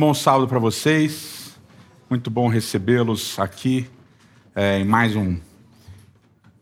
Bom 0.00 0.14
sábado 0.14 0.48
para 0.48 0.58
vocês. 0.58 1.60
Muito 2.08 2.30
bom 2.30 2.48
recebê-los 2.48 3.38
aqui 3.38 3.86
é, 4.54 4.78
em 4.78 4.84
mais 4.84 5.14
um, 5.14 5.36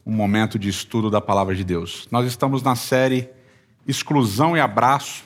um 0.05 0.11
momento 0.11 0.59
de 0.59 0.69
estudo 0.69 1.09
da 1.09 1.21
palavra 1.21 1.55
de 1.55 1.63
Deus. 1.63 2.09
Nós 2.11 2.27
estamos 2.27 2.65
na 2.65 2.75
série 2.75 3.31
Exclusão 3.87 4.57
e 4.57 4.61
Abraço, 4.61 5.23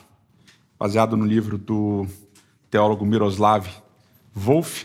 baseado 0.77 1.17
no 1.17 1.25
livro 1.25 1.57
do 1.57 2.05
teólogo 2.69 3.03
Miroslav 3.03 3.67
Wolf. 4.31 4.83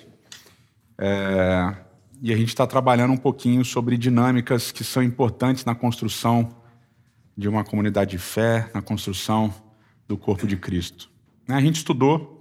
É, 0.97 1.77
e 2.23 2.33
a 2.33 2.37
gente 2.37 2.49
está 2.49 2.67
trabalhando 2.67 3.13
um 3.13 3.19
pouquinho 3.19 3.63
sobre 3.63 3.99
dinâmicas 3.99 4.73
que 4.73 4.83
são 4.83 5.03
importantes 5.03 5.67
na 5.67 5.75
construção 5.75 6.49
de 7.37 7.47
uma 7.47 7.63
comunidade 7.63 8.13
de 8.13 8.19
fé, 8.19 8.71
na 8.73 8.81
construção 8.81 9.55
do 10.09 10.17
corpo 10.17 10.47
de 10.47 10.57
Cristo. 10.57 11.11
A 11.47 11.61
gente 11.61 11.77
estudou 11.77 12.38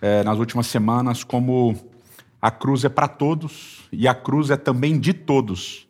é, 0.00 0.22
nas 0.24 0.38
últimas 0.38 0.66
semanas 0.66 1.22
como 1.22 1.76
a 2.40 2.50
cruz 2.50 2.84
é 2.84 2.88
para 2.88 3.06
todos 3.06 3.88
e 3.92 4.08
a 4.08 4.14
cruz 4.14 4.50
é 4.50 4.56
também 4.56 4.98
de 4.98 5.12
todos. 5.12 5.86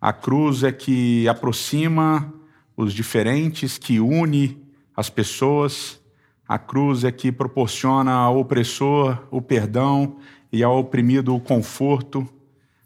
A 0.00 0.12
cruz 0.12 0.62
é 0.62 0.72
que 0.72 1.28
aproxima 1.28 2.32
os 2.76 2.92
diferentes, 2.92 3.78
que 3.78 4.00
une 4.00 4.60
as 4.96 5.08
pessoas. 5.08 6.00
A 6.48 6.58
cruz 6.58 7.04
é 7.04 7.12
que 7.12 7.30
proporciona 7.30 8.12
ao 8.12 8.38
opressor 8.38 9.26
o 9.30 9.42
perdão 9.42 10.16
e 10.52 10.62
ao 10.62 10.78
oprimido 10.78 11.34
o 11.34 11.40
conforto. 11.40 12.28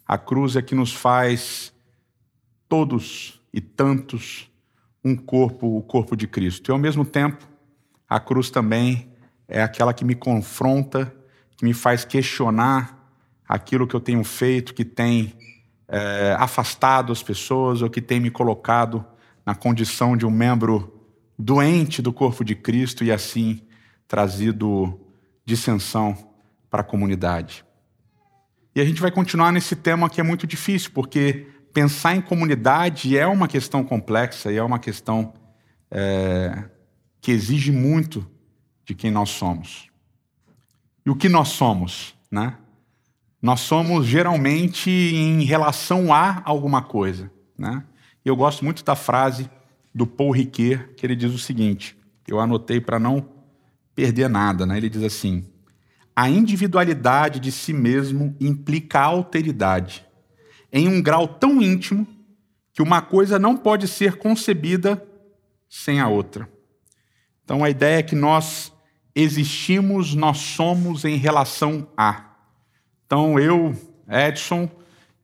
A 0.06 0.18
cruz 0.18 0.56
é 0.56 0.62
que 0.62 0.74
nos 0.74 0.92
faz 0.92 1.72
todos 2.68 3.40
e 3.52 3.60
tantos 3.60 4.50
um 5.04 5.16
corpo, 5.16 5.76
o 5.76 5.82
corpo 5.82 6.16
de 6.16 6.26
Cristo. 6.26 6.70
E 6.70 6.72
ao 6.72 6.78
mesmo 6.78 7.04
tempo, 7.04 7.46
a 8.08 8.20
cruz 8.20 8.50
também 8.50 9.11
é 9.52 9.62
aquela 9.62 9.92
que 9.92 10.02
me 10.02 10.14
confronta, 10.14 11.14
que 11.58 11.64
me 11.64 11.74
faz 11.74 12.06
questionar 12.06 12.98
aquilo 13.46 13.86
que 13.86 13.94
eu 13.94 14.00
tenho 14.00 14.24
feito, 14.24 14.72
que 14.72 14.82
tem 14.82 15.34
é, 15.86 16.34
afastado 16.38 17.12
as 17.12 17.22
pessoas 17.22 17.82
ou 17.82 17.90
que 17.90 18.00
tem 18.00 18.18
me 18.18 18.30
colocado 18.30 19.04
na 19.44 19.54
condição 19.54 20.16
de 20.16 20.24
um 20.24 20.30
membro 20.30 21.06
doente 21.38 22.00
do 22.00 22.14
corpo 22.14 22.42
de 22.42 22.54
Cristo 22.54 23.04
e 23.04 23.12
assim 23.12 23.60
trazido 24.08 24.98
dissensão 25.44 26.16
para 26.70 26.80
a 26.80 26.84
comunidade. 26.84 27.62
E 28.74 28.80
a 28.80 28.84
gente 28.86 29.02
vai 29.02 29.10
continuar 29.10 29.52
nesse 29.52 29.76
tema 29.76 30.08
que 30.08 30.18
é 30.18 30.24
muito 30.24 30.46
difícil, 30.46 30.92
porque 30.94 31.46
pensar 31.74 32.16
em 32.16 32.22
comunidade 32.22 33.18
é 33.18 33.26
uma 33.26 33.46
questão 33.46 33.84
complexa 33.84 34.50
e 34.50 34.56
é 34.56 34.62
uma 34.62 34.78
questão 34.78 35.34
é, 35.90 36.64
que 37.20 37.30
exige 37.30 37.70
muito 37.70 38.31
de 38.84 38.94
quem 38.94 39.10
nós 39.10 39.30
somos. 39.30 39.88
E 41.04 41.10
o 41.10 41.16
que 41.16 41.28
nós 41.28 41.48
somos, 41.48 42.14
né? 42.30 42.56
Nós 43.40 43.60
somos 43.60 44.06
geralmente 44.06 44.90
em 44.90 45.42
relação 45.42 46.12
a 46.12 46.42
alguma 46.44 46.82
coisa, 46.82 47.30
né? 47.58 47.84
Eu 48.24 48.36
gosto 48.36 48.64
muito 48.64 48.84
da 48.84 48.94
frase 48.94 49.50
do 49.92 50.06
Paul 50.06 50.30
Ricoeur, 50.30 50.94
que 50.96 51.04
ele 51.04 51.16
diz 51.16 51.32
o 51.32 51.38
seguinte, 51.38 51.96
eu 52.26 52.38
anotei 52.38 52.80
para 52.80 52.98
não 52.98 53.26
perder 53.94 54.28
nada, 54.28 54.64
né? 54.64 54.76
Ele 54.76 54.88
diz 54.88 55.02
assim: 55.02 55.44
a 56.14 56.28
individualidade 56.28 57.40
de 57.40 57.50
si 57.50 57.72
mesmo 57.72 58.36
implica 58.40 59.00
a 59.00 59.04
alteridade, 59.04 60.06
em 60.72 60.88
um 60.88 61.02
grau 61.02 61.26
tão 61.26 61.60
íntimo 61.60 62.06
que 62.72 62.82
uma 62.82 63.02
coisa 63.02 63.38
não 63.38 63.56
pode 63.56 63.88
ser 63.88 64.16
concebida 64.16 65.04
sem 65.68 66.00
a 66.00 66.08
outra. 66.08 66.48
Então 67.44 67.64
a 67.64 67.70
ideia 67.70 67.98
é 67.98 68.02
que 68.02 68.14
nós 68.14 68.72
existimos, 69.14 70.14
nós 70.14 70.38
somos 70.38 71.04
em 71.04 71.16
relação 71.16 71.86
a. 71.96 72.30
Então 73.06 73.38
eu, 73.38 73.74
Edson, 74.08 74.68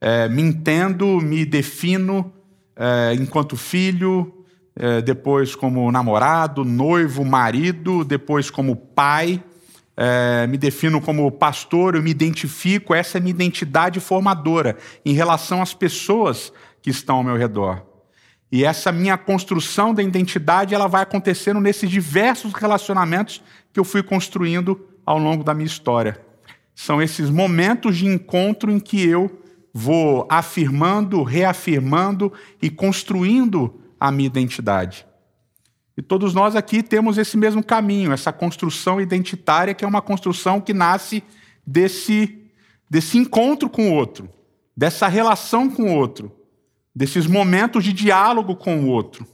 é, 0.01 0.29
me 0.29 0.43
entendo, 0.43 1.21
me 1.21 1.45
defino 1.45 2.33
é, 2.77 3.15
enquanto 3.15 3.57
filho, 3.57 4.45
é, 4.77 5.03
depois 5.03 5.55
como 5.55 5.91
namorado, 5.91 6.65
noivo, 6.65 7.25
marido, 7.25 8.05
depois 8.05 8.51
como 8.51 8.77
pai, 8.77 9.43
é, 9.97 10.47
me 10.47 10.57
defino 10.57 11.01
como 11.01 11.31
pastor, 11.33 11.97
eu 11.97 12.03
me 12.03 12.11
identifico, 12.11 12.95
essa 12.95 13.19
é 13.19 13.21
minha 13.21 13.33
identidade 13.33 13.99
formadora 13.99 14.77
em 15.05 15.13
relação 15.13 15.61
às 15.61 15.75
pessoas 15.75 16.53
que 16.81 16.91
estão 16.91 17.17
ao 17.17 17.25
meu 17.25 17.37
redor. 17.37 17.88
E 18.51 18.65
essa 18.65 18.91
minha 18.91 19.19
construção 19.19 19.93
da 19.93 20.03
identidade, 20.03 20.75
ela 20.75 20.87
vai 20.87 21.03
acontecendo 21.03 21.61
nesses 21.61 21.91
diversos 21.91 22.53
relacionamentos 22.55 23.43
que 23.73 23.79
eu 23.79 23.85
fui 23.85 24.03
construindo 24.03 24.89
ao 25.05 25.19
longo 25.19 25.45
da 25.45 25.53
minha 25.55 25.67
história. 25.67 26.21
São 26.75 27.03
esses 27.03 27.29
momentos 27.29 27.97
de 27.97 28.07
encontro 28.07 28.71
em 28.71 28.81
que 28.81 29.07
eu 29.07 29.43
vou 29.73 30.27
afirmando, 30.31 31.23
reafirmando 31.23 32.33
e 32.63 32.71
construindo 32.71 33.81
a 34.01 34.11
minha 34.11 34.27
identidade. 34.27 35.07
E 35.97 36.03
todos 36.03 36.33
nós 36.33 36.55
aqui 36.55 36.83
temos 36.83 37.19
esse 37.19 37.37
mesmo 37.37 37.63
caminho, 37.63 38.13
essa 38.13 38.33
construção 38.33 39.01
identitária, 39.01 39.75
que 39.75 39.85
é 39.85 39.89
uma 39.89 40.01
construção 40.01 40.61
que 40.61 40.73
nasce 40.73 41.25
desse, 41.67 42.39
desse 42.89 43.19
encontro 43.19 43.69
com 43.69 43.91
o 43.91 43.95
outro, 43.95 44.31
dessa 44.77 45.09
relação 45.09 45.69
com 45.69 45.83
o 45.83 45.95
outro, 45.95 46.33
desses 46.99 47.29
momentos 47.29 47.85
de 47.85 47.93
diálogo 47.93 48.57
com 48.57 48.81
o 48.81 48.89
outro. 48.89 49.25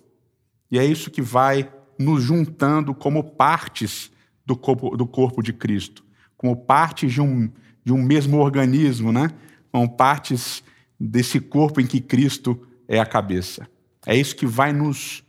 E 0.70 0.78
é 0.78 0.84
isso 0.84 1.10
que 1.10 1.22
vai 1.22 1.72
nos 1.98 2.22
juntando 2.22 2.94
como 2.94 3.24
partes 3.24 4.12
do 4.44 4.54
corpo, 4.54 4.94
do 4.94 5.06
corpo 5.06 5.42
de 5.42 5.50
Cristo, 5.50 6.04
como 6.36 6.54
partes 6.54 7.10
de 7.10 7.22
um, 7.22 7.50
de 7.82 7.90
um 7.90 8.02
mesmo 8.02 8.36
organismo, 8.36 9.10
né? 9.10 9.30
como 9.72 9.88
partes 9.88 10.62
desse 11.00 11.40
corpo 11.40 11.80
em 11.80 11.86
que 11.86 12.02
Cristo 12.02 12.60
é 12.86 13.00
a 13.00 13.06
cabeça. 13.06 13.66
É 14.04 14.14
isso 14.14 14.36
que 14.36 14.44
vai 14.44 14.70
nos, 14.70 15.24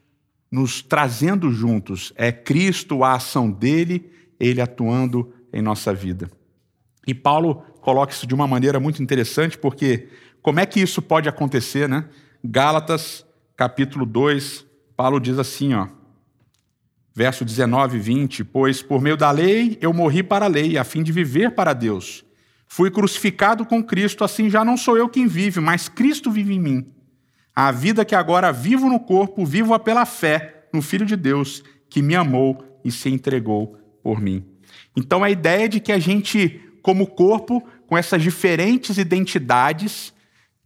nos 0.52 0.82
trazendo 0.82 1.54
juntos. 1.54 2.12
É 2.18 2.34
Cristo, 2.34 3.02
a 3.06 3.14
ação 3.14 3.50
dele, 3.50 4.12
ele 4.38 4.60
atuando 4.60 5.34
em 5.54 5.62
nossa 5.62 5.94
vida. 5.94 6.30
E 7.08 7.14
Paulo 7.14 7.64
coloca 7.80 8.12
isso 8.12 8.28
de 8.28 8.36
uma 8.36 8.46
maneira 8.46 8.78
muito 8.78 9.02
interessante, 9.02 9.58
porque 9.58 10.10
como 10.42 10.60
é 10.60 10.66
que 10.66 10.82
isso 10.82 11.02
pode 11.02 11.30
acontecer, 11.30 11.88
né? 11.88 12.10
Gálatas, 12.48 13.26
capítulo 13.58 14.06
2, 14.06 14.66
Paulo 14.96 15.20
diz 15.20 15.40
assim, 15.40 15.74
ó: 15.74 15.88
Verso 17.14 17.44
19 17.44 17.98
e 17.98 18.00
20: 18.00 18.44
Pois 18.44 18.84
por 18.84 19.02
meio 19.02 19.18
da 19.18 19.32
lei 19.32 19.78
eu 19.82 19.92
morri 19.92 20.22
para 20.22 20.46
a 20.46 20.50
lei, 20.50 20.78
a 20.78 20.84
fim 20.84 21.02
de 21.02 21.12
viver 21.12 21.56
para 21.56 21.74
Deus. 21.74 22.24
Fui 22.68 22.92
crucificado 22.92 23.66
com 23.66 23.84
Cristo, 23.84 24.24
assim 24.24 24.50
já 24.50 24.64
não 24.64 24.78
sou 24.78 24.98
eu 24.98 25.10
quem 25.10 25.28
vive, 25.28 25.60
mas 25.60 25.90
Cristo 25.90 26.30
vive 26.30 26.54
em 26.54 26.60
mim. 26.60 26.88
A 27.56 27.72
vida 27.72 28.06
que 28.06 28.14
agora 28.14 28.52
vivo 28.52 28.90
no 28.90 29.00
corpo, 29.00 29.46
vivo-a 29.46 29.80
pela 29.80 30.06
fé 30.06 30.68
no 30.74 30.82
Filho 30.82 31.06
de 31.06 31.16
Deus, 31.16 31.64
que 31.90 32.02
me 32.02 32.16
amou 32.16 32.80
e 32.84 32.92
se 32.92 33.10
entregou 33.10 33.78
por 34.04 34.22
mim. 34.22 34.46
Então 34.96 35.24
a 35.24 35.30
ideia 35.32 35.68
de 35.68 35.80
que 35.80 35.92
a 35.92 35.98
gente, 35.98 36.62
como 36.84 37.08
corpo, 37.08 37.66
com 37.88 37.98
essas 37.98 38.22
diferentes 38.22 38.98
identidades 38.98 40.14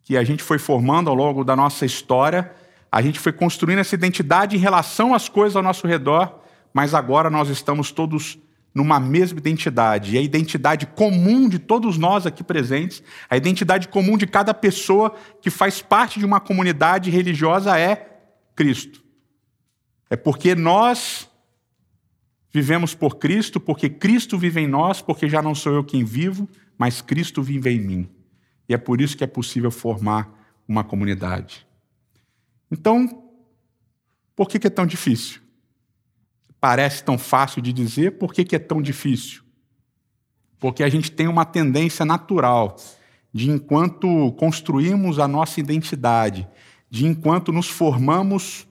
que 0.10 0.18
a 0.18 0.24
gente 0.24 0.42
foi 0.42 0.58
formando 0.58 1.08
ao 1.08 1.16
longo 1.16 1.44
da 1.44 1.56
nossa 1.56 1.86
história, 1.86 2.52
a 2.92 3.00
gente 3.00 3.20
foi 3.20 3.32
construindo 3.32 3.78
essa 3.78 3.94
identidade 3.94 4.56
em 4.56 4.60
relação 4.60 5.14
às 5.14 5.30
coisas 5.30 5.56
ao 5.56 5.62
nosso 5.62 5.86
redor, 5.86 6.40
mas 6.74 6.96
agora 6.96 7.30
nós 7.30 7.48
estamos 7.48 7.92
todos 7.92 8.40
numa 8.74 9.00
mesma 9.00 9.38
identidade. 9.38 10.16
E 10.16 10.18
a 10.18 10.22
identidade 10.24 10.88
comum 10.88 11.48
de 11.48 11.60
todos 11.60 11.96
nós 12.00 12.26
aqui 12.26 12.44
presentes, 12.44 13.04
a 13.30 13.38
identidade 13.38 13.88
comum 13.88 14.18
de 14.18 14.26
cada 14.26 14.52
pessoa 14.52 15.14
que 15.44 15.52
faz 15.52 15.80
parte 15.80 16.18
de 16.18 16.26
uma 16.26 16.40
comunidade 16.40 17.12
religiosa 17.12 17.78
é 17.78 18.20
Cristo. 18.56 19.04
É 20.10 20.16
porque 20.16 20.56
nós 20.56 21.30
vivemos 22.52 22.96
por 22.96 23.18
Cristo, 23.18 23.60
porque 23.60 23.88
Cristo 23.88 24.40
vive 24.40 24.60
em 24.60 24.68
nós, 24.68 25.04
porque 25.04 25.30
já 25.30 25.40
não 25.40 25.54
sou 25.54 25.72
eu 25.72 25.84
quem 25.84 26.04
vivo, 26.04 26.50
mas 26.80 27.00
Cristo 27.00 27.44
vive 27.44 27.70
em 27.70 27.80
mim. 27.80 28.19
E 28.70 28.74
é 28.74 28.78
por 28.78 29.02
isso 29.02 29.18
que 29.18 29.24
é 29.24 29.28
possível 29.28 29.72
formar 29.72 30.32
uma 30.66 30.84
comunidade. 30.84 31.68
Então, 32.72 33.26
por 34.36 34.48
que 34.48 34.66
é 34.66 34.70
tão 34.70 34.86
difícil? 34.86 35.42
parece 36.60 37.04
tão 37.04 37.18
fácil 37.18 37.62
de 37.62 37.72
dizer, 37.72 38.18
por 38.18 38.34
que, 38.34 38.44
que 38.44 38.56
é 38.56 38.60
tão 38.60 38.82
difícil? 38.82 39.42
Porque 40.60 40.84
a 40.84 40.90
gente 40.90 41.12
tem 41.12 41.28
uma 41.28 41.46
tendência 41.46 42.06
natural 42.06 42.76
de, 43.34 43.50
enquanto 43.50 44.32
construímos 44.34 45.20
a 45.20 45.28
nossa 45.28 45.60
identidade, 45.60 46.48
de 46.90 47.06
enquanto 47.06 47.52
nos 47.52 47.70
formamos 47.70 48.68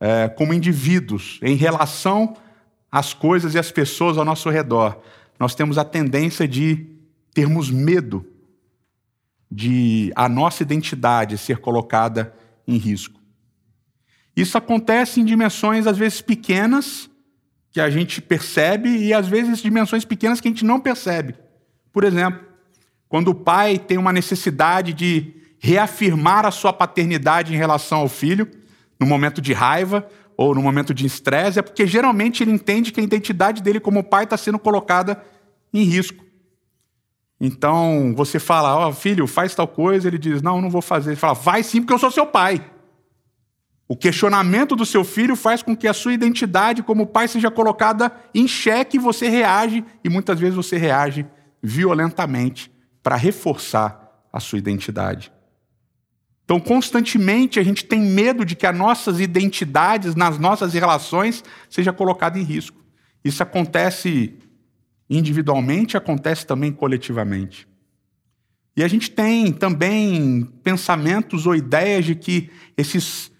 é, 0.00 0.28
como 0.28 0.54
indivíduos 0.54 1.38
em 1.42 1.56
relação 1.56 2.36
às 2.90 3.12
coisas 3.12 3.54
e 3.54 3.58
às 3.58 3.70
pessoas 3.70 4.16
ao 4.16 4.24
nosso 4.24 4.48
redor, 4.48 4.98
nós 5.38 5.54
temos 5.54 5.76
a 5.76 5.84
tendência 5.84 6.48
de 6.48 6.86
termos 7.34 7.70
medo 7.70 8.24
de 9.50 10.12
a 10.16 10.28
nossa 10.28 10.62
identidade 10.62 11.38
ser 11.38 11.58
colocada 11.58 12.34
em 12.66 12.76
risco. 12.76 13.20
Isso 14.36 14.58
acontece 14.58 15.20
em 15.20 15.24
dimensões 15.24 15.86
às 15.86 15.96
vezes 15.96 16.20
pequenas, 16.20 17.08
que 17.70 17.80
a 17.80 17.88
gente 17.88 18.20
percebe 18.20 18.88
e 18.88 19.14
às 19.14 19.26
vezes 19.26 19.60
dimensões 19.60 20.04
pequenas 20.04 20.40
que 20.40 20.48
a 20.48 20.50
gente 20.50 20.64
não 20.64 20.80
percebe. 20.80 21.34
Por 21.92 22.04
exemplo, 22.04 22.40
quando 23.08 23.28
o 23.28 23.34
pai 23.34 23.78
tem 23.78 23.96
uma 23.96 24.12
necessidade 24.12 24.92
de 24.92 25.34
reafirmar 25.58 26.44
a 26.44 26.50
sua 26.50 26.72
paternidade 26.72 27.54
em 27.54 27.56
relação 27.56 27.98
ao 27.98 28.08
filho, 28.08 28.50
no 29.00 29.06
momento 29.06 29.40
de 29.40 29.52
raiva 29.52 30.06
ou 30.36 30.54
no 30.54 30.62
momento 30.62 30.92
de 30.92 31.06
estresse, 31.06 31.58
é 31.58 31.62
porque 31.62 31.86
geralmente 31.86 32.42
ele 32.42 32.50
entende 32.50 32.92
que 32.92 33.00
a 33.00 33.04
identidade 33.04 33.62
dele 33.62 33.80
como 33.80 34.04
pai 34.04 34.24
está 34.24 34.36
sendo 34.36 34.58
colocada 34.58 35.22
em 35.72 35.82
risco. 35.82 36.25
Então 37.40 38.14
você 38.16 38.38
fala, 38.38 38.74
ó, 38.76 38.88
oh, 38.88 38.92
filho, 38.92 39.26
faz 39.26 39.54
tal 39.54 39.68
coisa, 39.68 40.08
ele 40.08 40.18
diz, 40.18 40.40
não, 40.40 40.60
não 40.60 40.70
vou 40.70 40.82
fazer. 40.82 41.10
Ele 41.10 41.16
fala, 41.16 41.34
vai 41.34 41.62
sim, 41.62 41.80
porque 41.80 41.92
eu 41.92 41.98
sou 41.98 42.10
seu 42.10 42.26
pai. 42.26 42.64
O 43.88 43.96
questionamento 43.96 44.74
do 44.74 44.84
seu 44.84 45.04
filho 45.04 45.36
faz 45.36 45.62
com 45.62 45.76
que 45.76 45.86
a 45.86 45.92
sua 45.92 46.12
identidade 46.12 46.82
como 46.82 47.06
pai 47.06 47.28
seja 47.28 47.50
colocada 47.50 48.12
em 48.34 48.48
xeque 48.48 48.96
e 48.96 49.00
você 49.00 49.28
reage, 49.28 49.84
e 50.02 50.08
muitas 50.08 50.40
vezes 50.40 50.56
você 50.56 50.76
reage 50.76 51.26
violentamente 51.62 52.72
para 53.02 53.14
reforçar 53.14 54.26
a 54.32 54.40
sua 54.40 54.58
identidade. 54.58 55.32
Então, 56.44 56.58
constantemente 56.58 57.60
a 57.60 57.62
gente 57.62 57.84
tem 57.84 58.00
medo 58.00 58.44
de 58.44 58.54
que 58.54 58.66
as 58.66 58.76
nossas 58.76 59.20
identidades 59.20 60.14
nas 60.14 60.38
nossas 60.38 60.74
relações 60.74 61.44
seja 61.68 61.92
colocada 61.92 62.38
em 62.38 62.42
risco. 62.42 62.84
Isso 63.24 63.42
acontece 63.42 64.36
individualmente, 65.08 65.96
acontece 65.96 66.46
também 66.46 66.72
coletivamente. 66.72 67.68
E 68.76 68.84
a 68.84 68.88
gente 68.88 69.10
tem 69.10 69.52
também 69.52 70.44
pensamentos 70.62 71.46
ou 71.46 71.54
ideias 71.54 72.04
de 72.04 72.14
que 72.14 72.50
esses 72.76 73.30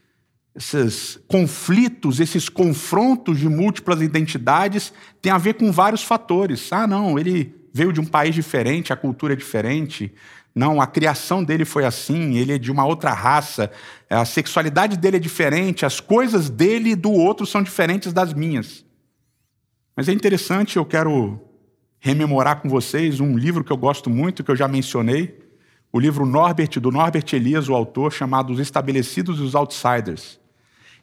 esses 0.57 1.21
conflitos, 1.29 2.19
esses 2.19 2.49
confrontos 2.49 3.39
de 3.39 3.47
múltiplas 3.47 4.01
identidades 4.01 4.91
têm 5.21 5.31
a 5.31 5.37
ver 5.37 5.55
com 5.55 5.71
vários 5.71 6.03
fatores. 6.03 6.73
Ah, 6.73 6.87
não, 6.87 7.19
ele 7.19 7.55
veio 7.75 7.93
de 7.93 8.01
um 8.01 8.07
país 8.07 8.35
diferente, 8.35 8.91
a 8.91 8.97
cultura 8.97 9.35
é 9.35 9.37
diferente. 9.37 10.15
Não, 10.55 10.81
a 10.81 10.87
criação 10.87 11.45
dele 11.45 11.67
foi 11.67 11.85
assim, 11.85 12.39
ele 12.39 12.55
é 12.55 12.59
de 12.59 12.73
uma 12.73 12.87
outra 12.87 13.13
raça, 13.13 13.71
a 14.09 14.25
sexualidade 14.25 14.97
dele 14.97 15.19
é 15.19 15.21
diferente, 15.21 15.85
as 15.85 16.01
coisas 16.01 16.49
dele 16.49 16.93
e 16.93 16.97
do 16.97 17.13
outro 17.13 17.45
são 17.45 17.63
diferentes 17.63 18.11
das 18.11 18.33
minhas. 18.33 18.83
Mas 19.95 20.09
é 20.09 20.13
interessante, 20.13 20.79
eu 20.79 20.87
quero 20.87 21.39
rememorar 22.01 22.61
com 22.61 22.69
vocês 22.69 23.21
um 23.21 23.37
livro 23.37 23.65
que 23.65 23.73
eu 23.73 23.77
gosto 23.77 24.09
muito, 24.11 24.45
que 24.45 24.51
eu 24.51 24.57
já 24.57 24.69
mencionei, 24.69 25.39
o 25.93 25.99
livro 25.99 26.27
Norbert, 26.27 26.81
do 26.81 26.91
Norbert 26.91 27.25
Elias, 27.33 27.69
o 27.69 27.75
autor, 27.75 28.13
chamado 28.13 28.53
Os 28.53 28.59
Estabelecidos 28.59 29.39
e 29.39 29.43
os 29.43 29.55
Outsiders. 29.55 30.39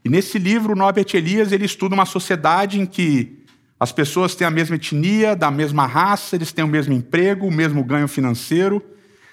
E 0.05 0.09
nesse 0.09 0.37
livro, 0.37 0.75
Norbert 0.75 1.07
Elias 1.13 1.51
ele 1.51 1.65
estuda 1.65 1.95
uma 1.95 2.05
sociedade 2.05 2.79
em 2.79 2.85
que 2.85 3.43
as 3.79 3.91
pessoas 3.91 4.35
têm 4.35 4.45
a 4.45 4.51
mesma 4.51 4.75
etnia, 4.75 5.35
da 5.35 5.49
mesma 5.49 5.85
raça, 5.85 6.35
eles 6.35 6.51
têm 6.51 6.63
o 6.63 6.67
mesmo 6.67 6.93
emprego, 6.93 7.47
o 7.47 7.51
mesmo 7.51 7.83
ganho 7.83 8.07
financeiro, 8.07 8.83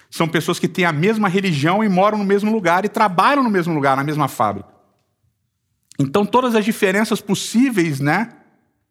são 0.09 0.27
pessoas 0.27 0.59
que 0.59 0.67
têm 0.67 0.83
a 0.83 0.91
mesma 0.91 1.29
religião 1.29 1.83
e 1.83 1.87
moram 1.87 2.17
no 2.17 2.25
mesmo 2.25 2.51
lugar 2.51 2.83
e 2.83 2.89
trabalham 2.89 3.43
no 3.43 3.49
mesmo 3.49 3.73
lugar, 3.73 3.95
na 3.95 4.03
mesma 4.03 4.27
fábrica. 4.27 4.69
Então, 5.97 6.25
todas 6.25 6.55
as 6.55 6.65
diferenças 6.65 7.21
possíveis, 7.21 7.99
né, 7.99 8.29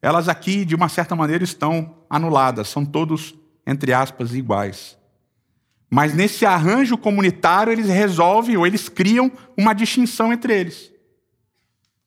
elas 0.03 0.29
aqui, 0.29 0.65
de 0.65 0.75
uma 0.75 0.89
certa 0.89 1.15
maneira, 1.15 1.45
estão 1.45 1.97
anuladas, 2.09 2.69
são 2.69 2.85
todos, 2.85 3.35
entre 3.67 3.93
aspas, 3.93 4.35
iguais. 4.35 4.99
Mas 5.91 6.15
nesse 6.15 6.47
arranjo 6.47 6.97
comunitário, 6.97 7.73
eles 7.73 7.89
resolvem 7.89 8.57
ou 8.57 8.67
eles 8.67 8.89
criam 8.89 9.31
uma 9.57 9.75
distinção 9.75 10.33
entre 10.33 10.59
eles. 10.59 10.93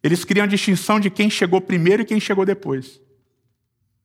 Eles 0.01 0.25
criam 0.25 0.45
a 0.45 0.47
distinção 0.47 0.99
de 0.99 1.09
quem 1.09 1.29
chegou 1.29 1.61
primeiro 1.61 2.01
e 2.01 2.05
quem 2.05 2.19
chegou 2.19 2.45
depois. 2.45 3.01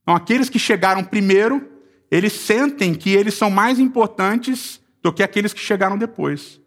Então, 0.02 0.14
aqueles 0.14 0.48
que 0.48 0.58
chegaram 0.58 1.04
primeiro, 1.04 1.68
eles 2.10 2.32
sentem 2.32 2.94
que 2.94 3.10
eles 3.10 3.34
são 3.34 3.50
mais 3.50 3.78
importantes 3.78 4.80
do 5.02 5.12
que 5.12 5.22
aqueles 5.22 5.52
que 5.52 5.60
chegaram 5.60 5.96
depois. 5.96 6.60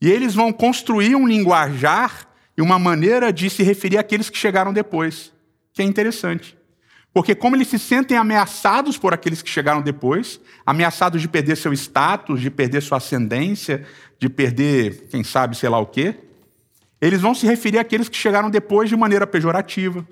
E 0.00 0.10
eles 0.10 0.34
vão 0.34 0.52
construir 0.52 1.14
um 1.14 1.26
linguajar 1.26 2.28
e 2.56 2.62
uma 2.62 2.78
maneira 2.78 3.32
de 3.32 3.48
se 3.48 3.62
referir 3.62 3.98
àqueles 3.98 4.28
que 4.28 4.38
chegaram 4.38 4.72
depois, 4.72 5.32
que 5.72 5.82
é 5.82 5.84
interessante. 5.84 6.56
Porque, 7.12 7.34
como 7.34 7.56
eles 7.56 7.68
se 7.68 7.78
sentem 7.78 8.16
ameaçados 8.16 8.96
por 8.96 9.12
aqueles 9.12 9.42
que 9.42 9.50
chegaram 9.50 9.82
depois, 9.82 10.40
ameaçados 10.64 11.20
de 11.20 11.28
perder 11.28 11.56
seu 11.56 11.72
status, 11.72 12.40
de 12.40 12.50
perder 12.50 12.80
sua 12.80 12.98
ascendência, 12.98 13.86
de 14.18 14.30
perder, 14.30 15.08
quem 15.10 15.22
sabe, 15.22 15.56
sei 15.56 15.68
lá 15.68 15.78
o 15.78 15.86
quê, 15.86 16.16
eles 17.00 17.20
vão 17.20 17.34
se 17.34 17.46
referir 17.46 17.78
àqueles 17.78 18.08
que 18.08 18.16
chegaram 18.16 18.48
depois 18.48 18.88
de 18.88 18.96
maneira 18.96 19.26
pejorativa, 19.26 20.06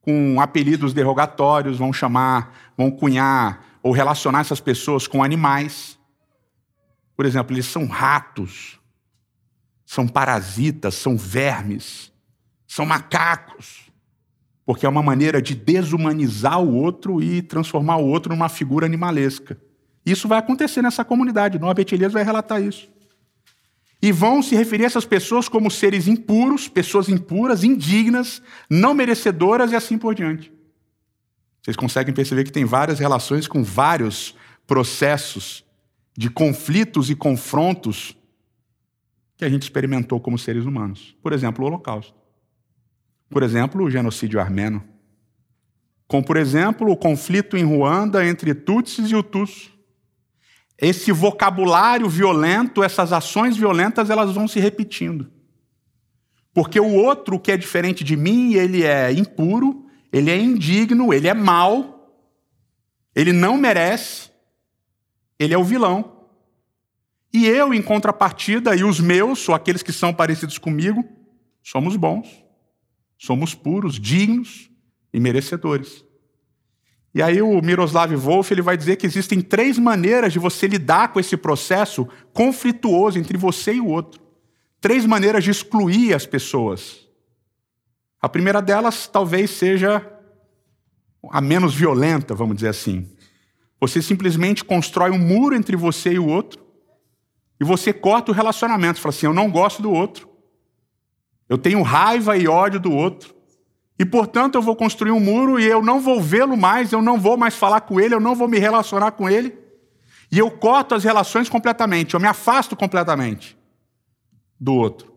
com 0.00 0.40
apelidos 0.40 0.92
derrogatórios, 0.92 1.78
vão 1.78 1.92
chamar, 1.92 2.72
vão 2.76 2.90
cunhar 2.90 3.78
ou 3.82 3.92
relacionar 3.92 4.40
essas 4.40 4.60
pessoas 4.60 5.06
com 5.06 5.22
animais. 5.22 5.96
Por 7.16 7.26
exemplo, 7.26 7.54
eles 7.54 7.66
são 7.66 7.86
ratos, 7.86 8.80
são 9.84 10.08
parasitas, 10.08 10.94
são 10.94 11.16
vermes, 11.16 12.12
são 12.66 12.84
macacos, 12.84 13.86
porque 14.66 14.84
é 14.84 14.88
uma 14.88 15.02
maneira 15.02 15.40
de 15.40 15.54
desumanizar 15.54 16.60
o 16.60 16.74
outro 16.74 17.22
e 17.22 17.40
transformar 17.40 17.96
o 17.96 18.06
outro 18.06 18.34
numa 18.34 18.50
figura 18.50 18.84
animalesca. 18.84 19.56
Isso 20.04 20.28
vai 20.28 20.38
acontecer 20.38 20.82
nessa 20.82 21.04
comunidade, 21.04 21.58
Norbert 21.58 21.86
Elias 21.92 22.12
vai 22.12 22.22
relatar 22.22 22.62
isso 22.62 22.88
e 24.02 24.12
vão 24.12 24.42
se 24.42 24.54
referir 24.54 24.84
a 24.84 24.86
essas 24.86 25.04
pessoas 25.04 25.48
como 25.48 25.70
seres 25.70 26.06
impuros, 26.06 26.68
pessoas 26.68 27.08
impuras, 27.08 27.64
indignas, 27.64 28.42
não 28.68 28.94
merecedoras 28.94 29.72
e 29.72 29.76
assim 29.76 29.98
por 29.98 30.14
diante. 30.14 30.52
Vocês 31.62 31.76
conseguem 31.76 32.14
perceber 32.14 32.44
que 32.44 32.52
tem 32.52 32.64
várias 32.64 32.98
relações 32.98 33.48
com 33.48 33.62
vários 33.62 34.34
processos 34.66 35.64
de 36.16 36.30
conflitos 36.30 37.10
e 37.10 37.16
confrontos 37.16 38.16
que 39.36 39.44
a 39.44 39.48
gente 39.48 39.64
experimentou 39.64 40.20
como 40.20 40.38
seres 40.38 40.64
humanos. 40.64 41.16
Por 41.22 41.32
exemplo, 41.32 41.64
o 41.64 41.68
Holocausto. 41.68 42.14
Por 43.30 43.42
exemplo, 43.42 43.84
o 43.84 43.90
genocídio 43.90 44.40
armeno. 44.40 44.82
Como, 46.06 46.24
por 46.24 46.36
exemplo, 46.36 46.90
o 46.90 46.96
conflito 46.96 47.56
em 47.56 47.64
Ruanda 47.64 48.24
entre 48.24 48.54
Tutsis 48.54 49.10
e 49.10 49.14
Hutus 49.14 49.76
esse 50.78 51.10
vocabulário 51.10 52.08
violento, 52.08 52.82
essas 52.82 53.12
ações 53.12 53.56
violentas, 53.56 54.10
elas 54.10 54.34
vão 54.34 54.46
se 54.46 54.60
repetindo. 54.60 55.30
Porque 56.52 56.78
o 56.78 56.94
outro 56.94 57.38
que 57.40 57.52
é 57.52 57.56
diferente 57.56 58.04
de 58.04 58.16
mim, 58.16 58.54
ele 58.54 58.82
é 58.82 59.12
impuro, 59.12 59.86
ele 60.12 60.30
é 60.30 60.38
indigno, 60.38 61.12
ele 61.12 61.28
é 61.28 61.34
mau, 61.34 62.20
ele 63.14 63.32
não 63.32 63.56
merece, 63.56 64.30
ele 65.38 65.54
é 65.54 65.58
o 65.58 65.64
vilão. 65.64 66.12
E 67.32 67.46
eu, 67.46 67.74
em 67.74 67.82
contrapartida, 67.82 68.74
e 68.74 68.84
os 68.84 69.00
meus, 69.00 69.46
ou 69.48 69.54
aqueles 69.54 69.82
que 69.82 69.92
são 69.92 70.12
parecidos 70.12 70.58
comigo, 70.58 71.04
somos 71.62 71.96
bons, 71.96 72.44
somos 73.18 73.54
puros, 73.54 73.98
dignos 73.98 74.70
e 75.12 75.20
merecedores. 75.20 76.04
E 77.14 77.22
aí 77.22 77.40
o 77.40 77.62
Miroslav 77.62 78.14
Wolf 78.14 78.50
ele 78.50 78.60
vai 78.60 78.76
dizer 78.76 78.96
que 78.96 79.06
existem 79.06 79.40
três 79.40 79.78
maneiras 79.78 80.32
de 80.34 80.38
você 80.38 80.66
lidar 80.66 81.12
com 81.12 81.18
esse 81.18 81.36
processo 81.36 82.06
conflituoso 82.32 83.18
entre 83.18 83.38
você 83.38 83.72
e 83.72 83.80
o 83.80 83.86
outro. 83.86 84.20
Três 84.80 85.06
maneiras 85.06 85.42
de 85.42 85.50
excluir 85.50 86.12
as 86.12 86.26
pessoas. 86.26 87.06
A 88.20 88.28
primeira 88.28 88.60
delas 88.60 89.06
talvez 89.06 89.50
seja 89.50 90.06
a 91.30 91.40
menos 91.40 91.74
violenta, 91.74 92.34
vamos 92.34 92.56
dizer 92.56 92.68
assim. 92.68 93.10
Você 93.80 94.02
simplesmente 94.02 94.64
constrói 94.64 95.10
um 95.10 95.18
muro 95.18 95.54
entre 95.54 95.74
você 95.74 96.12
e 96.12 96.18
o 96.18 96.26
outro 96.26 96.64
e 97.60 97.64
você 97.64 97.92
corta 97.92 98.30
o 98.30 98.34
relacionamento. 98.34 98.98
Você 98.98 99.02
fala 99.02 99.14
assim: 99.14 99.26
eu 99.26 99.34
não 99.34 99.50
gosto 99.50 99.80
do 99.80 99.90
outro. 99.90 100.28
Eu 101.48 101.58
tenho 101.58 101.82
raiva 101.82 102.36
e 102.36 102.48
ódio 102.48 102.80
do 102.80 102.92
outro. 102.92 103.34
E, 103.98 104.04
portanto, 104.04 104.56
eu 104.56 104.62
vou 104.62 104.76
construir 104.76 105.10
um 105.10 105.20
muro 105.20 105.58
e 105.58 105.64
eu 105.64 105.82
não 105.82 106.00
vou 106.00 106.20
vê-lo 106.20 106.56
mais, 106.56 106.92
eu 106.92 107.00
não 107.00 107.18
vou 107.18 107.36
mais 107.36 107.54
falar 107.54 107.80
com 107.82 107.98
ele, 107.98 108.14
eu 108.14 108.20
não 108.20 108.34
vou 108.34 108.46
me 108.46 108.58
relacionar 108.58 109.12
com 109.12 109.28
ele. 109.28 109.56
E 110.30 110.38
eu 110.38 110.50
corto 110.50 110.94
as 110.94 111.04
relações 111.04 111.48
completamente, 111.48 112.14
eu 112.14 112.20
me 112.20 112.26
afasto 112.26 112.76
completamente 112.76 113.56
do 114.60 114.74
outro. 114.74 115.14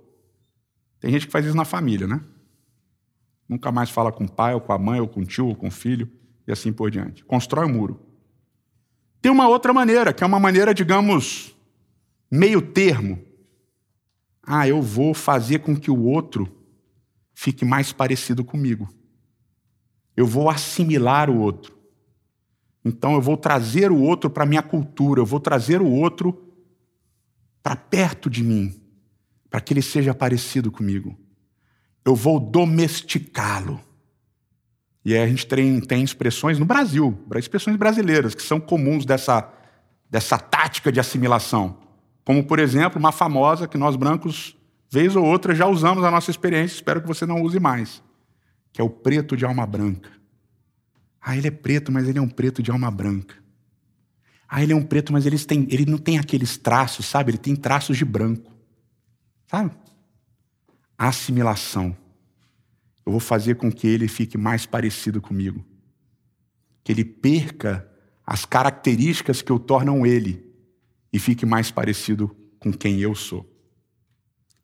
Tem 0.99 1.11
gente 1.11 1.25
que 1.25 1.31
faz 1.31 1.45
isso 1.45 1.57
na 1.57 1.65
família, 1.65 2.07
né? 2.07 2.21
Nunca 3.47 3.71
mais 3.71 3.89
fala 3.89 4.11
com 4.11 4.25
o 4.25 4.31
pai, 4.31 4.53
ou 4.53 4.61
com 4.61 4.71
a 4.71 4.77
mãe, 4.77 4.99
ou 4.99 5.07
com 5.07 5.21
o 5.21 5.25
tio, 5.25 5.47
ou 5.47 5.55
com 5.55 5.67
o 5.67 5.71
filho, 5.71 6.09
e 6.47 6.51
assim 6.51 6.71
por 6.71 6.91
diante. 6.91 7.25
Constrói 7.25 7.65
um 7.65 7.73
muro. 7.73 7.99
Tem 9.21 9.31
uma 9.31 9.47
outra 9.47 9.73
maneira, 9.73 10.13
que 10.13 10.23
é 10.23 10.27
uma 10.27 10.39
maneira, 10.39 10.73
digamos, 10.73 11.55
meio 12.31 12.61
termo. 12.61 13.19
Ah, 14.51 14.67
eu 14.67 14.81
vou 14.81 15.13
fazer 15.13 15.59
com 15.59 15.75
que 15.75 15.91
o 15.91 16.05
outro 16.05 16.51
fique 17.35 17.63
mais 17.63 17.93
parecido 17.93 18.43
comigo. 18.43 18.91
Eu 20.17 20.25
vou 20.25 20.49
assimilar 20.49 21.29
o 21.29 21.37
outro. 21.37 21.77
Então 22.83 23.13
eu 23.13 23.21
vou 23.21 23.37
trazer 23.37 23.91
o 23.91 24.01
outro 24.01 24.27
para 24.27 24.45
a 24.45 24.47
minha 24.47 24.63
cultura, 24.63 25.21
eu 25.21 25.25
vou 25.25 25.39
trazer 25.39 25.83
o 25.83 25.85
outro 25.87 26.51
para 27.61 27.75
perto 27.75 28.27
de 28.27 28.43
mim, 28.43 28.81
para 29.51 29.61
que 29.61 29.71
ele 29.71 29.83
seja 29.83 30.15
parecido 30.15 30.71
comigo. 30.71 31.15
Eu 32.03 32.15
vou 32.15 32.39
domesticá-lo. 32.39 33.79
E 35.05 35.15
a 35.15 35.27
gente 35.27 35.45
tem, 35.45 35.79
tem 35.79 36.03
expressões 36.03 36.57
no 36.57 36.65
Brasil, 36.65 37.23
expressões 37.35 37.77
brasileiras, 37.77 38.33
que 38.33 38.41
são 38.41 38.59
comuns 38.59 39.05
dessa, 39.05 39.47
dessa 40.09 40.39
tática 40.39 40.91
de 40.91 40.99
assimilação. 40.99 41.88
Como, 42.29 42.43
por 42.43 42.59
exemplo, 42.59 42.99
uma 42.99 43.11
famosa 43.11 43.67
que 43.67 43.75
nós 43.75 43.95
brancos, 43.95 44.55
vez 44.87 45.15
ou 45.15 45.25
outra, 45.25 45.55
já 45.55 45.65
usamos 45.65 46.03
na 46.03 46.11
nossa 46.11 46.29
experiência, 46.29 46.75
espero 46.75 47.01
que 47.01 47.07
você 47.07 47.25
não 47.25 47.41
use 47.41 47.59
mais, 47.59 48.03
que 48.71 48.79
é 48.79 48.83
o 48.83 48.89
preto 48.91 49.35
de 49.35 49.43
alma 49.45 49.65
branca. 49.65 50.11
Ah, 51.19 51.35
ele 51.35 51.47
é 51.47 51.51
preto, 51.51 51.91
mas 51.91 52.07
ele 52.07 52.19
é 52.19 52.21
um 52.21 52.29
preto 52.29 52.61
de 52.61 52.69
alma 52.69 52.91
branca. 52.91 53.33
Ah, 54.47 54.61
ele 54.61 54.73
é 54.73 54.75
um 54.75 54.83
preto, 54.83 55.11
mas 55.11 55.25
ele, 55.25 55.39
tem, 55.39 55.67
ele 55.71 55.87
não 55.87 55.97
tem 55.97 56.19
aqueles 56.19 56.55
traços, 56.55 57.07
sabe? 57.07 57.31
Ele 57.31 57.39
tem 57.39 57.55
traços 57.55 57.97
de 57.97 58.05
branco. 58.05 58.55
Sabe? 59.47 59.71
Assimilação. 60.95 61.97
Eu 63.07 63.11
vou 63.11 63.19
fazer 63.19 63.55
com 63.55 63.71
que 63.71 63.87
ele 63.87 64.07
fique 64.07 64.37
mais 64.37 64.67
parecido 64.67 65.19
comigo. 65.19 65.65
Que 66.83 66.91
ele 66.91 67.03
perca 67.03 67.89
as 68.23 68.45
características 68.45 69.41
que 69.41 69.51
o 69.51 69.57
tornam 69.57 70.05
ele 70.05 70.47
e 71.11 71.19
fique 71.19 71.45
mais 71.45 71.71
parecido 71.71 72.35
com 72.59 72.71
quem 72.71 72.99
eu 72.99 73.15
sou. 73.15 73.49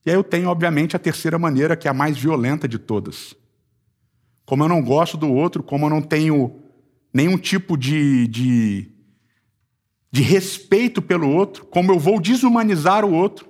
E 0.05 0.09
aí 0.09 0.15
eu 0.15 0.23
tenho, 0.23 0.49
obviamente, 0.49 0.95
a 0.95 0.99
terceira 0.99 1.39
maneira, 1.39 1.75
que 1.75 1.87
é 1.87 1.91
a 1.91 1.93
mais 1.93 2.17
violenta 2.17 2.67
de 2.67 2.77
todas. 2.77 3.35
Como 4.45 4.63
eu 4.63 4.67
não 4.67 4.83
gosto 4.83 5.17
do 5.17 5.31
outro, 5.31 5.63
como 5.63 5.85
eu 5.87 5.89
não 5.89 6.01
tenho 6.01 6.61
nenhum 7.11 7.37
tipo 7.37 7.75
de, 7.75 8.27
de, 8.27 8.91
de 10.11 10.21
respeito 10.21 11.01
pelo 11.01 11.29
outro, 11.29 11.65
como 11.65 11.91
eu 11.91 11.99
vou 11.99 12.19
desumanizar 12.19 13.03
o 13.03 13.13
outro, 13.13 13.49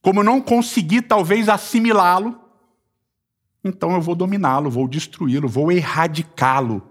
como 0.00 0.20
eu 0.20 0.24
não 0.24 0.40
consegui 0.40 1.02
talvez 1.02 1.48
assimilá-lo, 1.48 2.38
então 3.64 3.92
eu 3.92 4.00
vou 4.00 4.14
dominá-lo, 4.14 4.70
vou 4.70 4.86
destruí-lo, 4.86 5.48
vou 5.48 5.72
erradicá-lo 5.72 6.82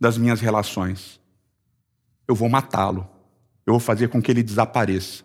das 0.00 0.16
minhas 0.18 0.40
relações. 0.40 1.20
Eu 2.26 2.34
vou 2.34 2.48
matá-lo. 2.48 3.08
Eu 3.66 3.72
vou 3.72 3.80
fazer 3.80 4.08
com 4.08 4.22
que 4.22 4.30
ele 4.30 4.42
desapareça. 4.42 5.24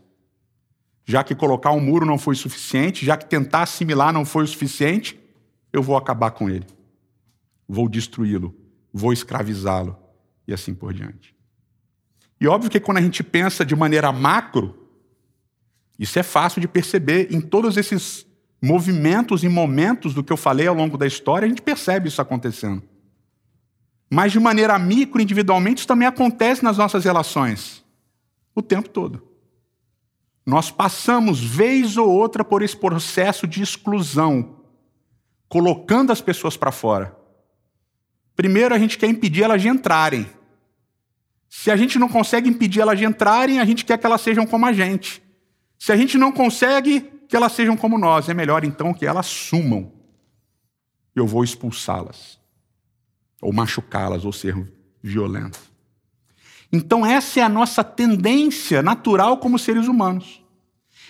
Já 1.06 1.24
que 1.24 1.36
colocar 1.36 1.72
um 1.72 1.80
muro 1.80 2.06
não 2.06 2.18
foi 2.18 2.36
suficiente, 2.36 3.06
já 3.06 3.16
que 3.16 3.26
tentar 3.26 3.64
assimilar 3.64 4.12
não 4.12 4.26
foi 4.26 4.44
o 4.44 4.48
suficiente, 4.48 5.20
eu 5.72 5.84
vou 5.84 5.96
acabar 5.96 6.32
com 6.32 6.50
ele. 6.50 6.66
Vou 7.68 7.88
destruí-lo, 7.88 8.56
vou 8.92 9.14
escravizá-lo 9.14 9.98
e 10.48 10.54
assim 10.54 10.74
por 10.74 10.94
diante. 10.94 11.36
E 12.40 12.48
óbvio 12.48 12.72
que 12.72 12.80
quando 12.80 12.98
a 12.98 13.02
gente 13.02 13.24
pensa 13.24 13.64
de 13.64 13.76
maneira 13.76 14.12
macro, 14.12 14.90
isso 16.00 16.18
é 16.18 16.24
fácil 16.24 16.60
de 16.60 16.68
perceber 16.68 17.28
em 17.32 17.40
todos 17.40 17.78
esses 17.78 18.26
movimentos 18.62 19.44
e 19.44 19.50
momentos 19.50 20.14
do 20.14 20.24
que 20.24 20.34
eu 20.34 20.38
falei 20.38 20.68
ao 20.68 20.76
longo 20.76 20.98
da 20.98 21.06
história, 21.06 21.46
a 21.46 21.50
gente 21.50 21.62
percebe 21.62 22.08
isso 22.08 22.22
acontecendo. 22.22 22.82
Mas 24.10 24.32
de 24.32 24.40
maneira 24.40 24.78
micro, 24.78 25.22
individualmente, 25.22 25.80
isso 25.80 25.88
também 25.88 26.08
acontece 26.08 26.64
nas 26.64 26.78
nossas 26.78 27.06
relações. 27.06 27.81
O 28.56 28.62
tempo 28.62 28.90
todo. 28.90 29.28
Nós 30.46 30.72
passamos, 30.72 31.40
vez 31.40 31.98
ou 31.98 32.10
outra, 32.10 32.44
por 32.44 32.62
esse 32.62 32.76
processo 32.76 33.48
de 33.48 33.62
exclusão, 33.62 34.58
colocando 35.48 36.12
as 36.12 36.22
pessoas 36.22 36.58
para 36.58 36.72
fora. 36.72 37.16
Primeiro, 38.36 38.74
a 38.74 38.80
gente 38.80 38.98
quer 38.98 39.08
impedir 39.08 39.44
elas 39.44 39.62
de 39.62 39.68
entrarem. 39.68 40.28
Se 41.50 41.70
a 41.70 41.76
gente 41.76 42.00
não 42.00 42.10
consegue 42.10 42.50
impedir 42.50 42.82
elas 42.82 42.98
de 42.98 43.06
entrarem, 43.06 43.60
a 43.60 43.66
gente 43.66 43.86
quer 43.86 43.98
que 43.98 44.06
elas 44.06 44.22
sejam 44.22 44.48
como 44.48 44.66
a 44.66 44.74
gente. 44.74 45.22
Se 45.78 45.92
a 45.92 45.96
gente 45.96 46.18
não 46.18 46.32
consegue, 46.32 47.02
que 47.32 47.36
elas 47.36 47.54
sejam 47.54 47.78
como 47.78 47.98
nós. 47.98 48.28
É 48.28 48.34
melhor 48.34 48.66
então 48.66 48.94
que 48.94 49.06
elas 49.06 49.26
sumam. 49.26 49.94
Eu 51.16 51.26
vou 51.26 51.46
expulsá-las, 51.46 52.38
ou 53.42 53.54
machucá-las, 53.54 54.26
ou 54.26 54.34
ser 54.34 54.56
violento. 55.02 55.71
Então, 56.72 57.06
essa 57.06 57.40
é 57.40 57.44
a 57.44 57.50
nossa 57.50 57.84
tendência 57.84 58.82
natural 58.82 59.38
como 59.38 59.60
seres 59.60 59.88
humanos. 59.88 60.44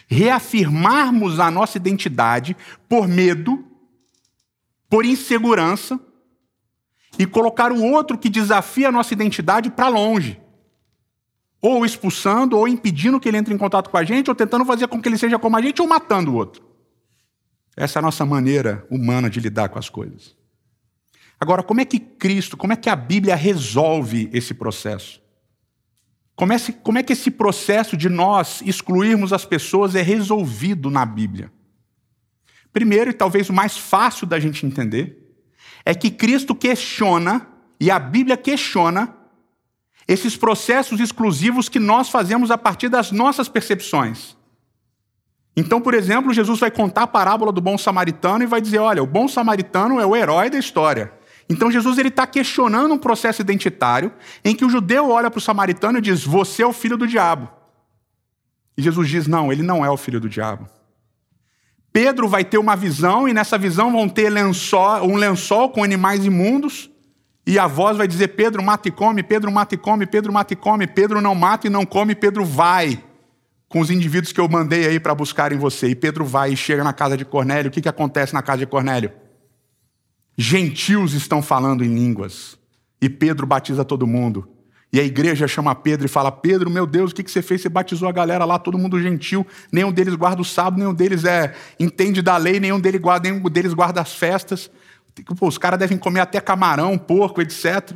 Reafirmarmos 0.08 1.40
a 1.40 1.52
nossa 1.52 1.78
identidade 1.78 2.58
por 2.90 3.08
medo, 3.08 3.64
por 4.90 5.06
insegurança, 5.06 6.00
e 7.20 7.26
colocar 7.26 7.72
o 7.72 7.84
outro 7.84 8.18
que 8.18 8.30
desafia 8.30 8.90
a 8.90 8.92
nossa 8.92 9.14
identidade 9.14 9.70
para 9.70 9.88
longe 9.90 10.42
ou 11.62 11.86
expulsando, 11.86 12.58
ou 12.58 12.68
impedindo 12.68 13.20
que 13.20 13.30
ele 13.30 13.38
entre 13.38 13.54
em 13.54 13.58
contato 13.58 13.90
com 13.90 13.98
a 13.98 14.04
gente, 14.04 14.30
ou 14.30 14.36
tentando 14.36 14.66
fazer 14.66 14.88
com 14.88 15.00
que 15.00 15.08
ele 15.08 15.18
seja 15.18 15.38
como 15.38 15.56
a 15.56 15.62
gente, 15.62 15.80
ou 15.82 15.88
matando 15.88 16.32
o 16.32 16.36
outro. 16.36 16.64
Essa 17.78 18.00
é 18.00 18.02
a 18.02 18.04
nossa 18.04 18.26
maneira 18.26 18.86
humana 18.90 19.30
de 19.30 19.40
lidar 19.40 19.70
com 19.70 19.78
as 19.78 19.88
coisas. 19.88 20.36
Agora, 21.40 21.62
como 21.62 21.80
é 21.80 21.86
que 21.86 22.00
Cristo, 22.00 22.58
como 22.58 22.74
é 22.74 22.76
que 22.76 22.90
a 22.90 22.96
Bíblia 22.96 23.36
resolve 23.36 24.30
esse 24.34 24.54
processo? 24.54 25.21
Como 26.42 26.54
é, 26.54 26.58
como 26.82 26.98
é 26.98 27.04
que 27.04 27.14
esse 27.14 27.30
processo 27.30 27.96
de 27.96 28.10
nós 28.10 28.64
excluirmos 28.66 29.32
as 29.32 29.46
pessoas 29.46 29.94
é 29.94 30.02
resolvido 30.02 30.90
na 30.90 31.06
Bíblia? 31.06 31.52
Primeiro, 32.74 33.12
e 33.12 33.14
talvez 33.14 33.48
o 33.48 33.54
mais 33.54 33.78
fácil 33.78 34.26
da 34.26 34.40
gente 34.40 34.66
entender, 34.66 35.36
é 35.86 35.94
que 35.94 36.10
Cristo 36.10 36.56
questiona, 36.56 37.48
e 37.80 37.92
a 37.92 38.00
Bíblia 38.00 38.36
questiona, 38.36 39.16
esses 40.08 40.36
processos 40.36 41.00
exclusivos 41.00 41.70
que 41.70 41.78
nós 41.78 42.10
fazemos 42.10 42.50
a 42.50 42.58
partir 42.58 42.90
das 42.90 43.12
nossas 43.12 43.48
percepções. 43.48 44.36
Então, 45.56 45.80
por 45.80 45.94
exemplo, 45.94 46.34
Jesus 46.34 46.60
vai 46.60 46.72
contar 46.72 47.04
a 47.04 47.08
parábola 47.08 47.52
do 47.52 47.62
bom 47.62 47.78
samaritano 47.78 48.44
e 48.44 48.48
vai 48.48 48.60
dizer: 48.60 48.80
olha, 48.80 49.04
o 49.04 49.06
bom 49.08 49.28
samaritano 49.28 50.00
é 50.00 50.08
o 50.08 50.16
herói 50.16 50.50
da 50.50 50.58
história. 50.58 51.14
Então, 51.52 51.72
Jesus 51.72 51.98
ele 51.98 52.10
está 52.10 52.26
questionando 52.26 52.94
um 52.94 52.98
processo 52.98 53.42
identitário 53.42 54.12
em 54.44 54.56
que 54.56 54.66
o 54.66 54.70
judeu 54.70 55.10
olha 55.10 55.30
para 55.30 55.38
o 55.38 55.42
samaritano 55.42 55.98
e 55.98 56.02
diz: 56.02 56.24
Você 56.24 56.64
é 56.64 56.68
o 56.68 56.74
filho 56.74 56.98
do 56.98 57.08
diabo. 57.08 57.50
E 58.78 58.82
Jesus 58.82 59.10
diz: 59.10 59.28
Não, 59.28 59.52
ele 59.52 59.64
não 59.64 59.86
é 59.86 59.90
o 59.90 59.98
filho 59.98 60.20
do 60.20 60.30
diabo. 60.30 60.68
Pedro 61.94 62.28
vai 62.28 62.46
ter 62.46 62.58
uma 62.58 62.76
visão 62.76 63.28
e 63.28 63.34
nessa 63.34 63.58
visão 63.58 63.92
vão 63.92 64.08
ter 64.08 64.30
lençol, 64.30 65.06
um 65.06 65.16
lençol 65.16 65.70
com 65.70 65.84
animais 65.84 66.26
imundos 66.26 66.90
e 67.46 67.60
a 67.60 67.68
voz 67.68 67.98
vai 67.98 68.08
dizer: 68.08 68.30
Pedro 68.30 68.64
mata 68.64 68.88
e 68.88 68.92
come, 68.92 69.24
Pedro 69.24 69.52
mata 69.52 69.76
e 69.76 69.78
come, 69.78 70.06
Pedro 70.06 70.32
mata 70.32 70.54
e 70.54 70.56
come, 70.56 70.88
Pedro 70.88 71.22
não 71.22 71.36
mata 71.36 71.68
e 71.68 71.70
não 71.70 71.86
come, 71.86 72.16
Pedro 72.16 72.46
vai 72.46 73.04
com 73.68 73.80
os 73.80 73.90
indivíduos 73.90 74.34
que 74.34 74.40
eu 74.40 74.48
mandei 74.50 74.86
aí 74.86 75.00
para 75.00 75.16
buscarem 75.16 75.58
você. 75.58 75.88
E 75.88 75.96
Pedro 75.96 76.26
vai 76.26 76.54
e 76.54 76.58
chega 76.58 76.84
na 76.84 76.94
casa 76.94 77.18
de 77.18 77.26
Cornélio. 77.26 77.70
O 77.70 77.72
que, 77.72 77.82
que 77.82 77.90
acontece 77.90 78.34
na 78.34 78.42
casa 78.42 78.60
de 78.60 78.68
Cornélio? 78.68 79.12
Gentios 80.38 81.14
estão 81.14 81.42
falando 81.42 81.84
em 81.84 81.94
línguas. 81.94 82.58
E 83.02 83.10
Pedro 83.10 83.46
batiza 83.46 83.84
todo 83.84 84.08
mundo. 84.08 84.48
E 84.94 85.00
a 85.00 85.04
igreja 85.04 85.48
chama 85.48 85.74
Pedro 85.74 86.06
e 86.06 86.10
fala: 86.10 86.32
Pedro, 86.32 86.70
meu 86.70 86.86
Deus, 86.86 87.12
o 87.12 87.16
que, 87.16 87.30
você 87.30 87.42
fez? 87.42 87.62
Você 87.62 87.70
batizou 87.70 88.10
a 88.10 88.12
galera 88.12 88.44
lá, 88.44 88.60
todo 88.60 88.78
mundo 88.78 89.02
gentil. 89.02 89.48
Nenhum 89.72 89.92
deles 89.92 90.16
guarda 90.16 90.42
o 90.42 90.46
sábado, 90.46 90.80
nenhum 90.80 90.94
deles 90.94 91.24
é 91.24 91.56
entende 91.80 92.22
da 92.22 92.36
lei, 92.36 92.60
nenhum 92.60 92.80
deles 92.80 93.00
guarda, 93.00 93.30
nenhum 93.30 93.42
deles 93.50 93.74
guarda 93.74 94.02
as 94.02 94.14
festas. 94.14 94.70
Pô, 95.38 95.48
os 95.48 95.58
caras 95.58 95.80
devem 95.80 95.98
comer 95.98 96.20
até 96.20 96.42
camarão, 96.42 96.98
porco, 96.98 97.42
etc. 97.42 97.94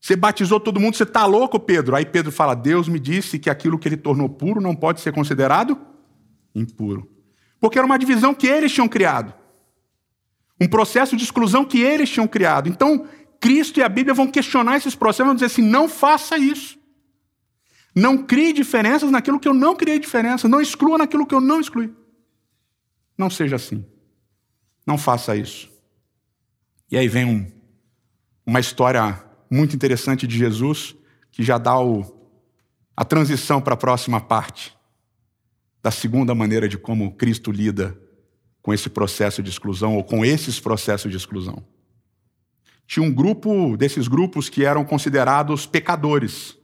Você 0.00 0.14
batizou 0.14 0.60
todo 0.60 0.78
mundo, 0.78 0.96
você 0.96 1.02
está 1.02 1.26
louco, 1.26 1.58
Pedro? 1.58 1.96
Aí 1.96 2.06
Pedro 2.06 2.30
fala: 2.30 2.54
Deus 2.54 2.88
me 2.88 3.00
disse 3.00 3.38
que 3.38 3.50
aquilo 3.50 3.78
que 3.78 3.88
ele 3.88 3.96
tornou 3.96 4.28
puro 4.28 4.60
não 4.60 4.74
pode 4.74 5.00
ser 5.00 5.12
considerado 5.12 5.76
impuro. 6.54 7.10
Porque 7.60 7.78
era 7.78 7.86
uma 7.86 7.98
divisão 7.98 8.32
que 8.32 8.46
eles 8.46 8.72
tinham 8.72 8.88
criado. 8.88 9.34
Um 10.60 10.68
processo 10.68 11.16
de 11.16 11.24
exclusão 11.24 11.64
que 11.64 11.80
eles 11.80 12.08
tinham 12.08 12.26
criado. 12.26 12.68
Então, 12.68 13.06
Cristo 13.40 13.78
e 13.78 13.82
a 13.82 13.88
Bíblia 13.88 14.14
vão 14.14 14.26
questionar 14.26 14.76
esses 14.76 14.94
processos, 14.94 15.26
vão 15.26 15.34
dizer 15.34 15.46
assim: 15.46 15.62
não 15.62 15.88
faça 15.88 16.38
isso. 16.38 16.78
Não 17.94 18.18
crie 18.18 18.52
diferenças 18.52 19.10
naquilo 19.10 19.40
que 19.40 19.48
eu 19.48 19.54
não 19.54 19.74
criei 19.74 19.98
diferença. 19.98 20.48
Não 20.48 20.60
exclua 20.60 20.98
naquilo 20.98 21.26
que 21.26 21.34
eu 21.34 21.40
não 21.40 21.60
excluí. 21.60 21.94
Não 23.16 23.30
seja 23.30 23.56
assim. 23.56 23.84
Não 24.86 24.98
faça 24.98 25.34
isso. 25.34 25.70
E 26.90 26.96
aí 26.96 27.08
vem 27.08 27.24
um, 27.24 27.46
uma 28.44 28.60
história 28.60 29.24
muito 29.50 29.74
interessante 29.74 30.26
de 30.26 30.36
Jesus, 30.36 30.94
que 31.32 31.42
já 31.42 31.58
dá 31.58 31.78
o, 31.80 32.04
a 32.96 33.04
transição 33.04 33.60
para 33.60 33.74
a 33.74 33.78
próxima 33.78 34.20
parte, 34.20 34.76
da 35.82 35.90
segunda 35.90 36.34
maneira 36.34 36.68
de 36.68 36.76
como 36.76 37.14
Cristo 37.14 37.50
lida 37.50 37.98
com 38.66 38.74
esse 38.74 38.90
processo 38.90 39.44
de 39.44 39.48
exclusão, 39.48 39.94
ou 39.94 40.02
com 40.02 40.24
esses 40.24 40.58
processos 40.58 41.08
de 41.08 41.16
exclusão. 41.16 41.62
Tinha 42.84 43.06
um 43.06 43.14
grupo 43.14 43.76
desses 43.76 44.08
grupos 44.08 44.48
que 44.48 44.64
eram 44.64 44.84
considerados 44.84 45.66
pecadores. 45.66 46.58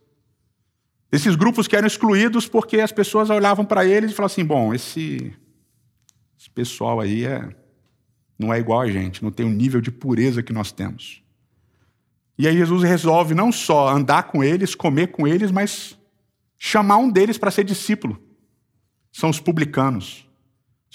Esses 1.13 1.37
grupos 1.37 1.69
que 1.69 1.77
eram 1.77 1.87
excluídos 1.87 2.49
porque 2.49 2.81
as 2.81 2.91
pessoas 2.91 3.31
olhavam 3.31 3.65
para 3.65 3.87
eles 3.87 4.11
e 4.11 4.15
falavam 4.15 4.33
assim: 4.33 4.45
bom, 4.45 4.75
esse, 4.75 5.33
esse 6.37 6.51
pessoal 6.51 6.99
aí 6.99 7.25
é 7.25 7.55
não 8.37 8.53
é 8.53 8.59
igual 8.59 8.81
a 8.81 8.91
gente, 8.91 9.23
não 9.23 9.31
tem 9.31 9.47
o 9.47 9.51
nível 9.51 9.81
de 9.81 9.93
pureza 9.93 10.43
que 10.43 10.53
nós 10.53 10.73
temos. 10.73 11.23
E 12.37 12.49
aí 12.49 12.57
Jesus 12.57 12.83
resolve 12.83 13.33
não 13.33 13.53
só 13.53 13.89
andar 13.91 14.25
com 14.25 14.43
eles, 14.43 14.75
comer 14.75 15.13
com 15.13 15.25
eles, 15.25 15.53
mas 15.53 15.97
chamar 16.59 16.97
um 16.97 17.09
deles 17.09 17.39
para 17.39 17.53
ser 17.53 17.63
discípulo. 17.63 18.21
São 19.13 19.31
os 19.31 19.39
publicanos. 19.39 20.27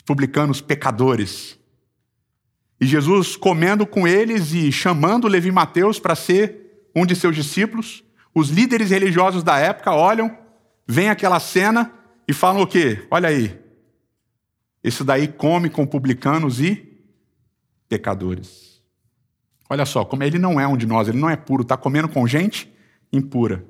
Os 0.08 0.14
publicanos 0.16 0.62
pecadores. 0.62 1.60
E 2.80 2.86
Jesus 2.86 3.36
comendo 3.36 3.86
com 3.86 4.08
eles 4.08 4.54
e 4.54 4.72
chamando 4.72 5.28
Levi 5.28 5.52
Mateus 5.52 6.00
para 6.00 6.16
ser 6.16 6.90
um 6.96 7.06
de 7.06 7.14
seus 7.14 7.36
discípulos. 7.36 8.06
Os 8.34 8.50
líderes 8.50 8.92
religiosos 8.92 9.44
da 9.44 9.58
época 9.58 9.92
olham, 9.92 10.38
veem 10.88 11.10
aquela 11.10 11.42
cena 11.42 11.92
e 12.26 12.32
falam 12.32 12.62
o 12.62 12.68
quê? 12.68 13.06
Olha 13.12 13.28
aí. 13.28 13.60
Esse 14.82 15.04
daí 15.04 15.28
come 15.28 15.70
com 15.70 15.86
publicanos 15.86 16.62
e 16.62 16.98
pecadores. 17.90 18.82
Olha 19.70 19.86
só, 19.86 20.06
como 20.06 20.24
ele 20.24 20.40
não 20.40 20.58
é 20.58 20.66
um 20.66 20.78
de 20.78 20.86
nós, 20.86 21.10
ele 21.10 21.18
não 21.18 21.30
é 21.30 21.36
puro, 21.36 21.64
está 21.64 21.76
comendo 21.76 22.08
com 22.08 22.26
gente 22.26 22.72
impura. 23.12 23.66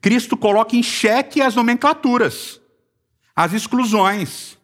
Cristo 0.00 0.36
coloca 0.36 0.76
em 0.76 0.84
xeque 0.84 1.42
as 1.42 1.56
nomenclaturas, 1.56 2.60
as 3.34 3.52
exclusões, 3.52 4.59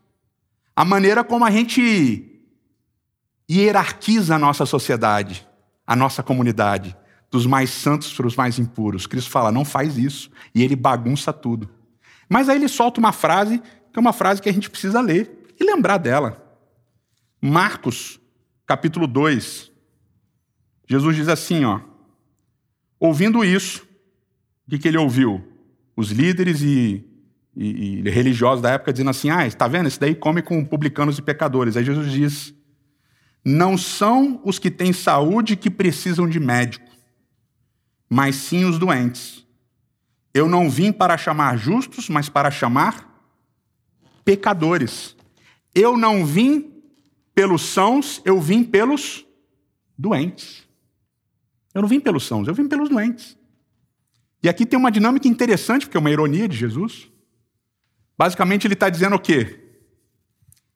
a 0.76 0.84
maneira 0.84 1.24
como 1.24 1.44
a 1.44 1.50
gente 1.50 2.38
hierarquiza 3.50 4.34
a 4.34 4.38
nossa 4.38 4.66
sociedade, 4.66 5.48
a 5.86 5.96
nossa 5.96 6.22
comunidade, 6.22 6.94
dos 7.30 7.46
mais 7.46 7.70
santos 7.70 8.12
para 8.12 8.26
os 8.26 8.36
mais 8.36 8.58
impuros. 8.58 9.06
Cristo 9.06 9.30
fala, 9.30 9.50
não 9.50 9.64
faz 9.64 9.96
isso, 9.96 10.30
e 10.54 10.62
ele 10.62 10.76
bagunça 10.76 11.32
tudo. 11.32 11.70
Mas 12.28 12.50
aí 12.50 12.56
ele 12.56 12.68
solta 12.68 13.00
uma 13.00 13.12
frase, 13.12 13.58
que 13.58 13.98
é 13.98 14.00
uma 14.00 14.12
frase 14.12 14.42
que 14.42 14.50
a 14.50 14.52
gente 14.52 14.68
precisa 14.68 15.00
ler 15.00 15.54
e 15.58 15.64
lembrar 15.64 15.96
dela. 15.96 16.42
Marcos, 17.40 18.20
capítulo 18.66 19.06
2. 19.06 19.72
Jesus 20.88 21.16
diz 21.16 21.28
assim, 21.28 21.64
ó: 21.64 21.80
Ouvindo 23.00 23.44
isso, 23.44 23.86
o 24.66 24.70
que, 24.70 24.78
que 24.78 24.88
ele 24.88 24.98
ouviu? 24.98 25.42
Os 25.96 26.10
líderes 26.10 26.60
e, 26.60 27.04
e, 27.56 28.00
e 28.00 28.10
religiosos 28.10 28.60
da 28.60 28.70
época 28.70 28.92
dizendo 28.92 29.10
assim: 29.10 29.30
Ah, 29.30 29.46
está 29.46 29.66
vendo? 29.66 29.86
Esse 29.86 29.98
daí 29.98 30.14
come 30.14 30.42
com 30.42 30.64
publicanos 30.64 31.18
e 31.18 31.22
pecadores. 31.22 31.76
Aí 31.76 31.84
Jesus 31.84 32.12
diz: 32.12 32.54
Não 33.44 33.78
são 33.78 34.40
os 34.44 34.58
que 34.58 34.70
têm 34.70 34.92
saúde 34.92 35.56
que 35.56 35.70
precisam 35.70 36.28
de 36.28 36.38
médico, 36.38 36.90
mas 38.08 38.36
sim 38.36 38.64
os 38.64 38.78
doentes. 38.78 39.46
Eu 40.34 40.48
não 40.48 40.68
vim 40.68 40.92
para 40.92 41.16
chamar 41.16 41.56
justos, 41.56 42.10
mas 42.10 42.28
para 42.28 42.50
chamar 42.50 43.10
pecadores. 44.22 45.16
Eu 45.74 45.96
não 45.96 46.26
vim 46.26 46.72
pelos 47.34 47.62
sãos, 47.62 48.20
eu 48.24 48.38
vim 48.38 48.62
pelos 48.62 49.24
doentes. 49.96 50.66
Eu 51.72 51.82
não 51.82 51.88
vim 51.88 52.00
pelos 52.00 52.26
sãos, 52.26 52.48
eu 52.48 52.54
vim 52.54 52.68
pelos 52.68 52.88
doentes. 52.88 53.36
E 54.42 54.48
aqui 54.48 54.66
tem 54.66 54.78
uma 54.78 54.90
dinâmica 54.90 55.26
interessante, 55.26 55.86
porque 55.86 55.96
é 55.96 56.00
uma 56.00 56.10
ironia 56.10 56.46
de 56.46 56.56
Jesus. 56.56 57.10
Basicamente, 58.18 58.66
ele 58.66 58.74
está 58.74 58.88
dizendo 58.88 59.16
o 59.16 59.20
quê? 59.20 59.60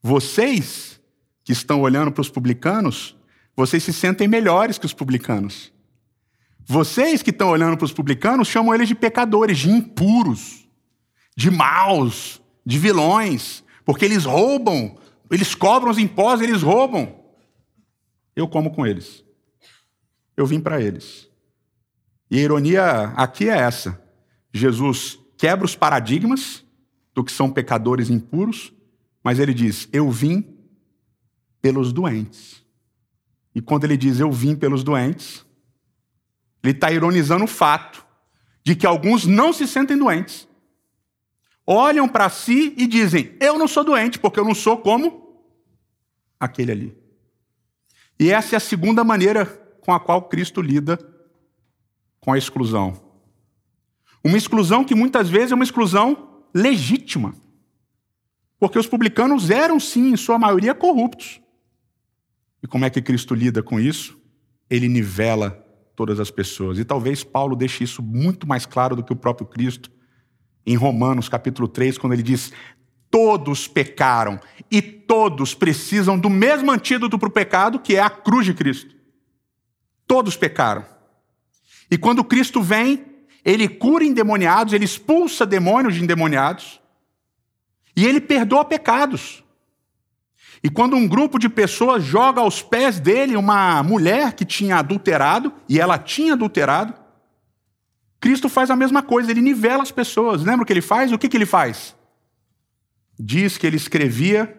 Vocês 0.03 1.01
que 1.43 1.53
estão 1.53 1.81
olhando 1.81 2.13
para 2.13 2.21
os 2.21 2.29
publicanos, 2.29 3.17
vocês 3.57 3.83
se 3.83 3.93
sentem 3.93 4.29
melhores 4.29 4.79
que 4.79 4.87
os 4.87 4.95
publicanos. 4.95 5.73
Vocês 6.67 7.23
que 7.23 7.31
estão 7.31 7.49
olhando 7.49 7.77
para 7.77 7.85
os 7.85 7.93
publicanos 7.93 8.49
chamam 8.49 8.75
eles 8.75 8.89
de 8.89 8.95
pecadores, 8.95 9.59
de 9.59 9.71
impuros, 9.71 10.69
de 11.37 11.51
maus, 11.51 12.41
de 12.65 12.79
vilões, 12.79 13.65
porque 13.85 14.05
eles 14.05 14.25
roubam, 14.25 14.97
eles 15.31 15.55
cobram 15.55 15.91
os 15.91 15.99
impostos, 15.99 16.47
eles 16.47 16.63
roubam. 16.63 17.19
Eu 18.37 18.47
como 18.47 18.71
com 18.71 18.87
eles. 18.87 19.25
Eu 20.37 20.47
vim 20.47 20.61
para 20.61 20.81
eles. 20.81 21.29
E 22.31 22.39
a 22.39 22.43
ironia 22.43 23.13
aqui 23.17 23.49
é 23.49 23.59
essa: 23.59 24.01
Jesus 24.53 25.19
quebra 25.37 25.65
os 25.65 25.75
paradigmas 25.75 26.65
do 27.15 27.25
que 27.25 27.33
são 27.33 27.51
pecadores 27.51 28.11
impuros, 28.11 28.73
mas 29.23 29.39
ele 29.39 29.55
diz: 29.55 29.89
Eu 29.93 30.11
vim 30.11 30.57
pelos 31.61 31.93
doentes. 31.93 32.65
E 33.55 33.61
quando 33.61 33.85
ele 33.85 33.97
diz 33.97 34.21
eu 34.21 34.31
vim 34.31 34.55
pelos 34.55 34.85
doentes, 34.85 35.45
ele 36.63 36.73
está 36.73 36.91
ironizando 36.91 37.45
o 37.45 37.49
fato 37.49 38.07
de 38.65 38.77
que 38.77 38.87
alguns 38.87 39.27
não 39.27 39.53
se 39.53 39.67
sentem 39.67 39.97
doentes. 39.97 40.49
Olham 41.67 42.09
para 42.09 42.29
si 42.29 42.75
e 42.77 42.87
dizem: 42.87 43.37
Eu 43.41 43.59
não 43.59 43.69
sou 43.69 43.85
doente, 43.85 44.19
porque 44.19 44.39
eu 44.39 44.45
não 44.45 44.55
sou 44.55 44.79
como 44.79 45.45
aquele 46.39 46.73
ali. 46.73 46.99
E 48.19 48.31
essa 48.31 48.55
é 48.55 48.59
a 48.59 48.61
segunda 48.61 49.03
maneira 49.03 49.47
com 49.81 49.93
a 49.93 50.01
qual 50.01 50.23
Cristo 50.29 50.61
lida 50.61 50.99
com 52.21 52.33
a 52.33 52.39
exclusão. 52.39 53.01
Uma 54.23 54.37
exclusão 54.37 54.85
que 54.85 54.95
muitas 54.95 55.31
vezes 55.31 55.53
é 55.53 55.55
uma 55.55 55.65
exclusão 55.65 56.30
legítima. 56.55 57.35
Porque 58.59 58.79
os 58.79 58.87
publicanos 58.87 59.51
eram, 59.51 59.81
sim, 59.81 60.13
em 60.13 60.17
sua 60.17 60.39
maioria, 60.39 60.75
corruptos. 60.75 61.41
E 62.63 62.67
como 62.67 62.85
é 62.85 62.91
que 62.91 63.01
Cristo 63.01 63.35
lida 63.35 63.63
com 63.63 63.81
isso? 63.81 64.19
Ele 64.69 64.87
nivela 64.87 65.67
todas 65.97 66.21
as 66.21 66.31
pessoas. 66.31 66.79
E 66.79 66.85
talvez 66.85 67.25
Paulo 67.25 67.57
deixe 67.57 67.85
isso 67.85 68.03
muito 68.03 68.47
mais 68.47 68.67
claro 68.67 68.95
do 68.95 69.03
que 69.03 69.13
o 69.13 69.17
próprio 69.17 69.47
Cristo 69.47 69.91
em 70.67 70.77
Romanos, 70.77 71.29
capítulo 71.29 71.67
3, 71.67 71.99
quando 71.99 72.13
ele 72.13 72.23
diz: 72.23 72.53
Todos 73.11 73.67
pecaram 73.67 74.39
e 74.71 74.81
todos 74.81 75.55
precisam 75.55 76.19
do 76.19 76.31
mesmo 76.31 76.71
antídoto 76.71 77.19
para 77.19 77.29
o 77.29 77.33
pecado, 77.33 77.81
que 77.81 77.97
é 77.97 78.01
a 78.01 78.11
cruz 78.11 78.47
de 78.47 78.55
Cristo. 78.55 78.95
Todos 80.07 80.37
pecaram. 80.37 80.85
E 81.91 81.99
quando 81.99 82.23
Cristo 82.23 82.63
vem, 82.63 83.10
ele 83.45 83.69
cura 83.69 84.05
endemoniados, 84.05 84.73
ele 84.73 84.85
expulsa 84.85 85.47
demônios 85.47 85.95
de 85.95 86.03
endemoniados, 86.03 86.81
e 87.97 88.07
ele 88.07 88.21
perdoa 88.21 88.65
pecados. 88.65 89.43
E 90.63 90.69
quando 90.69 90.95
um 90.95 91.09
grupo 91.09 91.39
de 91.39 91.49
pessoas 91.49 92.05
joga 92.05 92.41
aos 92.41 92.63
pés 92.63 93.01
dele 93.01 93.37
uma 93.37 93.83
mulher 93.83 94.35
que 94.35 94.45
tinha 94.45 94.77
adulterado, 94.77 95.53
e 95.69 95.81
ela 95.81 95.99
tinha 95.99 96.35
adulterado, 96.35 96.95
Cristo 98.21 98.49
faz 98.49 98.71
a 98.71 98.77
mesma 98.77 99.03
coisa, 99.03 99.31
ele 99.31 99.41
nivela 99.41 99.83
as 99.83 99.91
pessoas. 99.91 100.45
Lembra 100.45 100.63
o 100.63 100.67
que 100.67 100.73
ele 100.73 100.83
faz? 100.83 101.11
O 101.11 101.19
que, 101.19 101.29
que 101.29 101.37
ele 101.37 101.47
faz? 101.47 101.97
Diz 103.19 103.57
que 103.57 103.67
ele 103.67 103.77
escrevia 103.77 104.57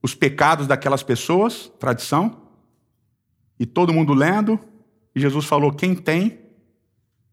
os 0.00 0.14
pecados 0.14 0.68
daquelas 0.68 1.02
pessoas, 1.02 1.72
tradição, 1.80 2.42
e 3.58 3.66
todo 3.66 3.92
mundo 3.92 4.14
lendo, 4.14 4.58
e 5.14 5.20
Jesus 5.20 5.44
falou: 5.44 5.72
quem 5.72 5.94
tem, 5.94 6.38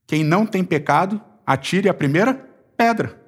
quem 0.09 0.23
não 0.23 0.43
tem 0.43 0.63
pecado, 0.63 1.21
atire 1.45 1.87
a 1.87 1.93
primeira 1.93 2.33
pedra. 2.75 3.23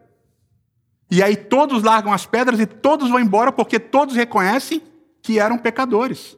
E 1.12 1.22
aí 1.22 1.36
todos 1.36 1.84
largam 1.84 2.12
as 2.12 2.26
pedras 2.26 2.60
e 2.60 2.66
todos 2.66 3.08
vão 3.08 3.20
embora 3.20 3.52
porque 3.52 3.80
todos 3.80 4.16
reconhecem 4.16 4.82
que 5.22 5.38
eram 5.38 5.60
pecadores. 5.60 6.36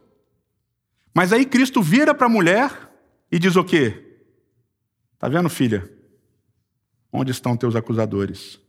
Mas 1.16 1.32
aí 1.32 1.46
Cristo 1.46 1.82
vira 1.82 2.14
para 2.14 2.26
a 2.26 2.30
mulher 2.30 2.92
e 3.32 3.40
diz 3.40 3.56
o 3.56 3.64
quê? 3.64 4.18
Tá 5.18 5.30
vendo, 5.30 5.50
filha? 5.50 5.90
Onde 7.10 7.32
estão 7.32 7.56
teus 7.56 7.74
acusadores? 7.74 8.60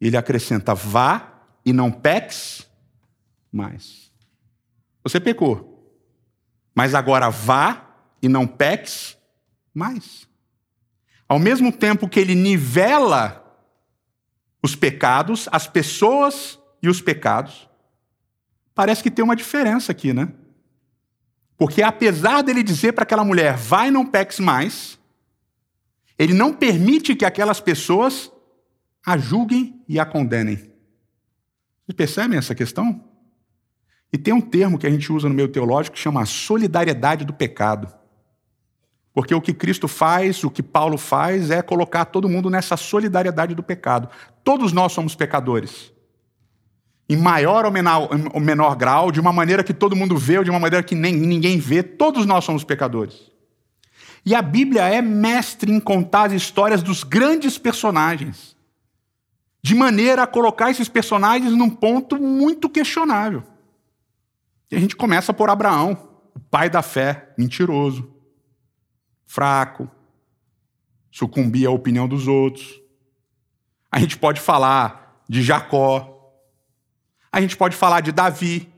Ele 0.00 0.16
acrescenta: 0.16 0.74
vá 0.74 1.42
e 1.66 1.70
não 1.70 1.92
peques 1.92 2.66
mais. 3.52 4.10
Você 5.04 5.20
pecou, 5.20 5.94
mas 6.74 6.94
agora 6.94 7.28
vá 7.28 7.94
e 8.22 8.28
não 8.28 8.46
peques 8.46 9.18
mais. 9.74 10.27
Ao 11.28 11.38
mesmo 11.38 11.70
tempo 11.70 12.08
que 12.08 12.18
ele 12.18 12.34
nivela 12.34 13.44
os 14.62 14.74
pecados, 14.74 15.48
as 15.52 15.66
pessoas 15.66 16.58
e 16.82 16.88
os 16.88 17.00
pecados, 17.00 17.68
parece 18.74 19.02
que 19.02 19.10
tem 19.10 19.24
uma 19.24 19.36
diferença 19.36 19.92
aqui, 19.92 20.12
né? 20.12 20.32
Porque 21.56 21.82
apesar 21.82 22.42
dele 22.42 22.62
dizer 22.62 22.92
para 22.92 23.02
aquela 23.02 23.24
mulher, 23.24 23.56
vai 23.56 23.90
não 23.90 24.06
peques 24.06 24.38
mais, 24.38 24.98
ele 26.18 26.32
não 26.32 26.54
permite 26.54 27.14
que 27.14 27.24
aquelas 27.24 27.60
pessoas 27.60 28.32
a 29.04 29.16
julguem 29.16 29.82
e 29.88 29.98
a 29.98 30.06
condenem. 30.06 30.56
Vocês 30.56 31.96
percebem 31.96 32.38
essa 32.38 32.54
questão? 32.54 33.04
E 34.12 34.18
tem 34.18 34.32
um 34.32 34.40
termo 34.40 34.78
que 34.78 34.86
a 34.86 34.90
gente 34.90 35.12
usa 35.12 35.28
no 35.28 35.34
meio 35.34 35.48
teológico 35.48 35.96
que 35.96 36.02
chama 36.02 36.24
solidariedade 36.24 37.24
do 37.24 37.32
pecado. 37.32 37.92
Porque 39.14 39.34
o 39.34 39.40
que 39.40 39.52
Cristo 39.52 39.88
faz, 39.88 40.44
o 40.44 40.50
que 40.50 40.62
Paulo 40.62 40.96
faz, 40.96 41.50
é 41.50 41.62
colocar 41.62 42.04
todo 42.04 42.28
mundo 42.28 42.50
nessa 42.50 42.76
solidariedade 42.76 43.54
do 43.54 43.62
pecado. 43.62 44.08
Todos 44.44 44.72
nós 44.72 44.92
somos 44.92 45.14
pecadores. 45.14 45.92
Em 47.08 47.16
maior 47.16 47.64
ou 47.64 47.72
menor, 48.40 48.76
grau, 48.76 49.10
de 49.10 49.18
uma 49.18 49.32
maneira 49.32 49.64
que 49.64 49.72
todo 49.72 49.96
mundo 49.96 50.16
vê 50.16 50.38
ou 50.38 50.44
de 50.44 50.50
uma 50.50 50.60
maneira 50.60 50.84
que 50.84 50.94
nem, 50.94 51.14
ninguém 51.14 51.58
vê, 51.58 51.82
todos 51.82 52.26
nós 52.26 52.44
somos 52.44 52.64
pecadores. 52.64 53.32
E 54.26 54.34
a 54.34 54.42
Bíblia 54.42 54.82
é 54.82 55.00
mestre 55.00 55.72
em 55.72 55.80
contar 55.80 56.24
as 56.24 56.32
histórias 56.34 56.82
dos 56.82 57.02
grandes 57.02 57.56
personagens, 57.56 58.54
de 59.62 59.74
maneira 59.74 60.24
a 60.24 60.26
colocar 60.26 60.70
esses 60.70 60.88
personagens 60.88 61.52
num 61.52 61.70
ponto 61.70 62.20
muito 62.20 62.68
questionável. 62.68 63.42
E 64.70 64.76
a 64.76 64.78
gente 64.78 64.94
começa 64.94 65.32
por 65.32 65.48
Abraão, 65.48 66.08
o 66.36 66.40
pai 66.40 66.68
da 66.68 66.82
fé, 66.82 67.32
mentiroso 67.38 68.17
fraco, 69.28 69.88
sucumbir 71.10 71.68
à 71.68 71.70
opinião 71.70 72.08
dos 72.08 72.26
outros. 72.26 72.80
A 73.92 74.00
gente 74.00 74.16
pode 74.16 74.40
falar 74.40 75.22
de 75.28 75.42
Jacó. 75.42 76.32
A 77.30 77.40
gente 77.40 77.56
pode 77.56 77.76
falar 77.76 78.00
de 78.00 78.10
Davi. 78.10 78.72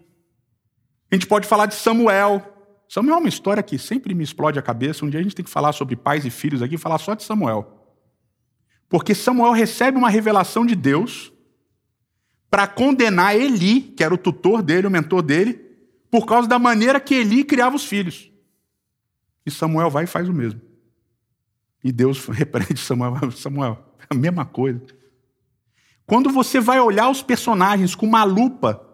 A 1.11 1.15
gente 1.15 1.27
pode 1.27 1.47
falar 1.47 1.67
de 1.67 1.77
Samuel. 1.77 2.45
Samuel 2.89 3.17
é 3.17 3.19
uma 3.21 3.29
história 3.29 3.63
que 3.63 3.79
sempre 3.79 4.13
me 4.13 4.25
explode 4.25 4.59
a 4.59 4.63
cabeça. 4.63 5.05
Um 5.05 5.09
dia 5.09 5.21
a 5.21 5.23
gente 5.23 5.37
tem 5.37 5.45
que 5.45 5.51
falar 5.51 5.73
sobre 5.73 5.95
pais 5.95 6.27
e 6.27 6.31
filhos 6.31 6.61
aqui, 6.61 6.77
falar 6.77 6.99
só 6.99 7.15
de 7.15 7.23
Samuel. 7.23 7.87
Porque 8.89 9.15
Samuel 9.15 9.53
recebe 9.53 9.97
uma 9.97 10.11
revelação 10.11 10.67
de 10.67 10.75
Deus 10.75 11.33
para 12.51 12.67
condenar 12.67 13.37
Eli, 13.37 13.81
que 13.81 14.03
era 14.03 14.13
o 14.13 14.19
tutor 14.19 14.63
dele, 14.63 14.89
o 14.89 14.91
mentor 14.91 15.23
dele, 15.23 15.55
por 16.11 16.27
causa 16.27 16.49
da 16.49 16.59
maneira 16.59 16.99
que 16.99 17.15
Eli 17.15 17.45
criava 17.45 17.77
os 17.77 17.85
filhos. 17.85 18.30
E 19.45 19.51
Samuel 19.51 19.91
vai 19.91 20.05
e 20.05 20.07
faz 20.07 20.29
o 20.29 20.33
mesmo. 20.33 20.61
E 21.83 21.91
Deus 21.91 22.27
repreende 22.29 22.79
Samuel. 22.79 23.31
Samuel, 23.33 23.79
a 24.09 24.15
mesma 24.15 24.45
coisa. 24.45 24.81
Quando 26.07 26.31
você 26.31 26.61
vai 26.61 26.81
olhar 26.81 27.09
os 27.09 27.23
personagens 27.23 27.95
com 27.95 28.07
uma 28.07 28.25
lupa, 28.25 28.85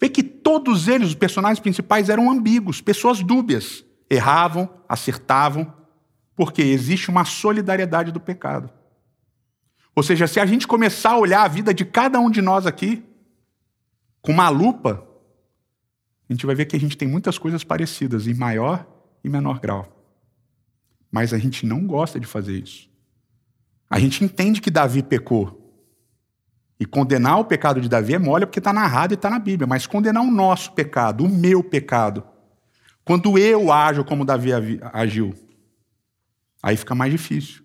vê 0.00 0.08
que 0.08 0.22
todos 0.22 0.88
eles, 0.88 1.08
os 1.08 1.14
personagens 1.14 1.60
principais, 1.60 2.08
eram 2.08 2.30
ambíguos, 2.30 2.80
pessoas 2.80 3.22
dúbias. 3.22 3.84
Erravam, 4.08 4.70
acertavam, 4.88 5.72
porque 6.36 6.62
existe 6.62 7.10
uma 7.10 7.24
solidariedade 7.24 8.12
do 8.12 8.20
pecado. 8.20 8.70
Ou 9.96 10.02
seja, 10.02 10.26
se 10.26 10.38
a 10.38 10.46
gente 10.46 10.66
começar 10.66 11.12
a 11.12 11.18
olhar 11.18 11.42
a 11.42 11.48
vida 11.48 11.74
de 11.74 11.84
cada 11.84 12.20
um 12.20 12.30
de 12.30 12.40
nós 12.40 12.66
aqui 12.66 13.02
com 14.22 14.30
uma 14.30 14.48
lupa, 14.48 15.06
a 16.28 16.32
gente 16.32 16.46
vai 16.46 16.54
ver 16.54 16.66
que 16.66 16.76
a 16.76 16.80
gente 16.80 16.96
tem 16.96 17.08
muitas 17.08 17.38
coisas 17.38 17.64
parecidas, 17.64 18.26
em 18.26 18.34
maior 18.34 18.86
e 19.26 19.28
menor 19.28 19.58
grau. 19.58 19.92
Mas 21.10 21.34
a 21.34 21.38
gente 21.38 21.66
não 21.66 21.84
gosta 21.84 22.20
de 22.20 22.26
fazer 22.26 22.56
isso. 22.56 22.88
A 23.90 23.98
gente 23.98 24.24
entende 24.24 24.60
que 24.60 24.70
Davi 24.70 25.02
pecou. 25.02 25.62
E 26.78 26.86
condenar 26.86 27.40
o 27.40 27.44
pecado 27.44 27.80
de 27.80 27.88
Davi 27.88 28.14
é 28.14 28.18
mole 28.18 28.46
porque 28.46 28.60
está 28.60 28.72
narrado 28.72 29.14
e 29.14 29.16
está 29.16 29.28
na 29.28 29.38
Bíblia. 29.38 29.66
Mas 29.66 29.86
condenar 29.86 30.22
o 30.22 30.30
nosso 30.30 30.72
pecado, 30.72 31.24
o 31.24 31.28
meu 31.28 31.64
pecado, 31.64 32.22
quando 33.04 33.36
eu 33.36 33.72
ajo 33.72 34.04
como 34.04 34.24
Davi 34.24 34.50
agiu, 34.92 35.34
aí 36.62 36.76
fica 36.76 36.94
mais 36.94 37.10
difícil. 37.10 37.64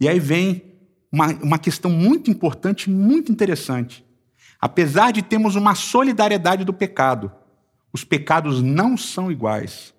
E 0.00 0.08
aí 0.08 0.18
vem 0.18 0.62
uma, 1.12 1.28
uma 1.34 1.58
questão 1.58 1.90
muito 1.90 2.30
importante, 2.30 2.90
muito 2.90 3.30
interessante. 3.30 4.04
Apesar 4.60 5.12
de 5.12 5.22
termos 5.22 5.54
uma 5.54 5.74
solidariedade 5.74 6.64
do 6.64 6.72
pecado, 6.72 7.30
os 7.92 8.02
pecados 8.02 8.62
não 8.62 8.96
são 8.96 9.30
iguais, 9.30 9.94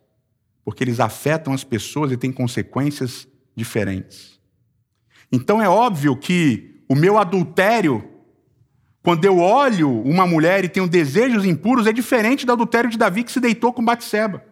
porque 0.64 0.84
eles 0.84 1.00
afetam 1.00 1.54
as 1.54 1.64
pessoas 1.64 2.12
e 2.12 2.18
têm 2.18 2.32
consequências 2.32 3.28
diferentes. 3.56 4.40
Então 5.32 5.62
é 5.62 5.68
óbvio 5.68 6.16
que 6.16 6.84
o 6.90 6.96
meu 6.96 7.18
adultério, 7.18 8.08
quando 9.02 9.26
eu 9.26 9.40
olho 9.40 9.90
uma 10.02 10.28
mulher 10.28 10.64
e 10.64 10.70
tenho 10.70 10.88
desejos 10.88 11.46
impuros, 11.46 11.88
é 11.88 11.94
diferente 11.94 12.46
do 12.46 12.52
adultério 12.52 12.90
de 12.90 12.98
Davi 12.98 13.24
que 13.24 13.32
se 13.32 13.40
deitou 13.40 13.72
com 13.74 13.84
Batseba. 13.84 14.44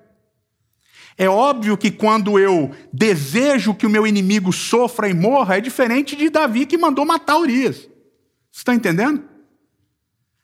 É 1.17 1.27
óbvio 1.27 1.77
que 1.77 1.91
quando 1.91 2.39
eu 2.39 2.71
desejo 2.93 3.75
que 3.75 3.85
o 3.85 3.89
meu 3.89 4.07
inimigo 4.07 4.53
sofra 4.53 5.09
e 5.09 5.13
morra, 5.13 5.57
é 5.57 5.61
diferente 5.61 6.15
de 6.15 6.29
Davi 6.29 6.65
que 6.65 6.77
mandou 6.77 7.05
matar 7.05 7.37
Urias. 7.37 7.89
Você 8.49 8.61
está 8.61 8.73
entendendo? 8.73 9.28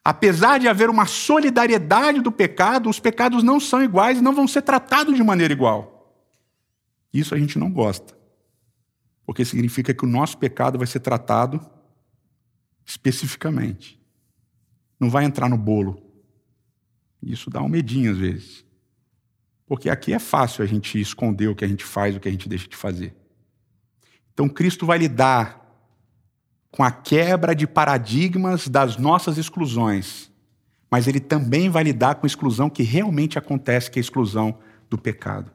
Apesar 0.08 0.60
de 0.60 0.68
haver 0.68 0.88
uma 0.88 1.08
solidariedade 1.08 2.22
do 2.22 2.32
pecado, 2.32 2.88
os 2.88 3.00
pecados 3.00 3.41
não 3.41 3.60
são 3.60 3.84
iguais 3.84 4.20
e 4.20 4.22
não 4.22 4.36
vão 4.36 4.48
ser 4.48 4.62
tratados 4.62 5.15
de 5.15 5.24
maneira 5.24 5.52
igual. 5.52 6.15
Isso 7.12 7.34
a 7.34 7.39
gente 7.39 7.58
não 7.58 7.72
gosta. 7.72 8.15
Porque 9.26 9.44
significa 9.44 9.96
que 9.96 10.06
o 10.06 10.08
nosso 10.08 10.38
pecado 10.38 10.78
vai 10.78 10.86
ser 10.86 11.00
tratado 11.00 11.60
especificamente. 12.86 14.00
Não 15.00 15.10
vai 15.10 15.26
entrar 15.26 15.50
no 15.50 15.58
bolo. 15.58 16.00
Isso 17.20 17.50
dá 17.50 17.60
um 17.63 17.68
medinho 17.68 18.12
às 18.12 18.18
vezes. 18.20 18.63
Porque 19.65 19.89
aqui 19.89 20.13
é 20.13 20.20
fácil 20.20 20.63
a 20.63 20.68
gente 20.68 21.02
esconder 21.02 21.48
o 21.48 21.56
que 21.56 21.65
a 21.65 21.68
gente 21.68 21.84
faz, 21.84 22.15
o 22.15 22.20
que 22.20 22.28
a 22.28 22.32
gente 22.32 22.48
deixa 22.48 22.68
de 22.68 22.76
fazer. 22.76 23.15
Então 24.32 24.48
Cristo 24.48 24.86
vai 24.86 25.00
lidar 25.00 25.64
com 26.76 26.84
a 26.84 26.92
quebra 26.92 27.56
de 27.56 27.66
paradigmas 27.66 28.68
das 28.68 28.98
nossas 28.98 29.38
exclusões, 29.38 30.30
mas 30.92 31.08
ele 31.08 31.22
também 31.22 31.70
vai 31.70 31.84
lidar 31.84 32.16
com 32.16 32.26
a 32.26 32.28
exclusão 32.28 32.70
que 32.70 32.84
realmente 32.84 33.40
acontece, 33.40 33.90
que 33.90 33.98
é 33.98 34.02
a 34.02 34.04
exclusão 34.04 34.58
do 34.90 34.98
pecado. 34.98 35.52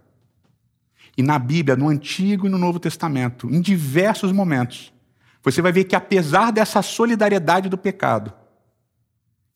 E 1.17 1.23
na 1.23 1.39
Bíblia, 1.39 1.77
no 1.77 1.89
Antigo 1.89 2.47
e 2.47 2.51
no 2.51 2.57
Novo 2.57 2.81
Testamento, 2.81 3.51
em 3.51 3.61
diversos 3.61 4.33
momentos, 4.33 4.93
você 5.43 5.61
vai 5.61 5.73
ver 5.73 5.85
que 5.85 5.95
apesar 5.95 6.51
dessa 6.51 6.81
solidariedade 6.81 7.69
do 7.69 7.77
pecado, 7.77 8.33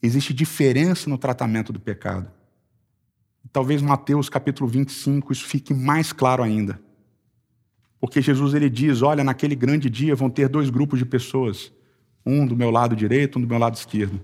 existe 0.02 0.34
diferença 0.34 1.08
no 1.08 1.16
tratamento 1.16 1.72
do 1.72 1.80
pecado. 1.80 2.30
Talvez 3.50 3.80
Mateus 3.80 4.28
capítulo 4.28 4.68
25 4.68 5.32
isso 5.32 5.46
fique 5.46 5.72
mais 5.72 6.12
claro 6.12 6.42
ainda. 6.42 6.78
Porque 8.04 8.20
Jesus 8.20 8.52
ele 8.52 8.68
diz: 8.68 9.00
"Olha, 9.00 9.24
naquele 9.24 9.54
grande 9.54 9.88
dia 9.88 10.14
vão 10.14 10.28
ter 10.28 10.46
dois 10.46 10.68
grupos 10.68 10.98
de 10.98 11.06
pessoas, 11.06 11.72
um 12.24 12.46
do 12.46 12.54
meu 12.54 12.70
lado 12.70 12.94
direito, 12.94 13.38
um 13.38 13.40
do 13.40 13.48
meu 13.48 13.56
lado 13.56 13.76
esquerdo. 13.76 14.20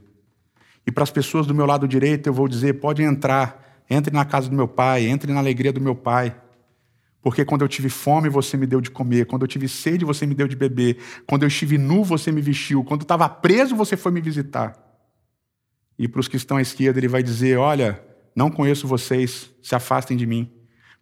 E 0.87 0.93
para 0.93 1.03
as 1.03 1.11
pessoas 1.11 1.47
do 1.47 1.55
meu 1.55 1.65
lado 1.65 1.89
direito 1.89 2.27
eu 2.27 2.33
vou 2.35 2.47
dizer: 2.47 2.75
pode 2.75 3.03
entrar, 3.03 3.83
entre 3.89 4.15
na 4.15 4.23
casa 4.23 4.51
do 4.51 4.55
meu 4.55 4.69
pai, 4.69 5.07
entre 5.07 5.33
na 5.33 5.41
alegria 5.41 5.73
do 5.73 5.81
meu 5.81 5.95
pai. 5.95 6.37
Porque 7.23 7.43
quando 7.43 7.63
eu 7.63 7.69
tive 7.69 7.89
fome, 7.89 8.29
você 8.29 8.55
me 8.55 8.67
deu 8.67 8.83
de 8.83 8.91
comer. 8.91 9.25
Quando 9.25 9.45
eu 9.45 9.49
tive 9.49 9.67
sede, 9.67 10.05
você 10.05 10.27
me 10.27 10.35
deu 10.35 10.47
de 10.47 10.57
beber. 10.57 10.99
Quando 11.27 11.45
eu 11.45 11.49
estive 11.49 11.79
nu, 11.79 12.05
você 12.05 12.31
me 12.31 12.43
vestiu. 12.43 12.85
Quando 12.85 13.01
eu 13.01 13.05
estava 13.05 13.31
preso, 13.31 13.75
você 13.75 13.97
foi 13.97 14.13
me 14.13 14.21
visitar. 14.21 14.77
E 15.99 16.07
para 16.07 16.21
os 16.21 16.29
que 16.29 16.37
estão 16.37 16.59
à 16.59 16.61
esquerda, 16.61 17.01
ele 17.01 17.09
vai 17.09 17.23
dizer: 17.23 17.57
Olha, 17.57 17.99
não 18.37 18.51
conheço 18.51 18.87
vocês, 18.87 19.51
se 19.63 19.75
afastem 19.75 20.19
de 20.19 20.27
mim. 20.27 20.60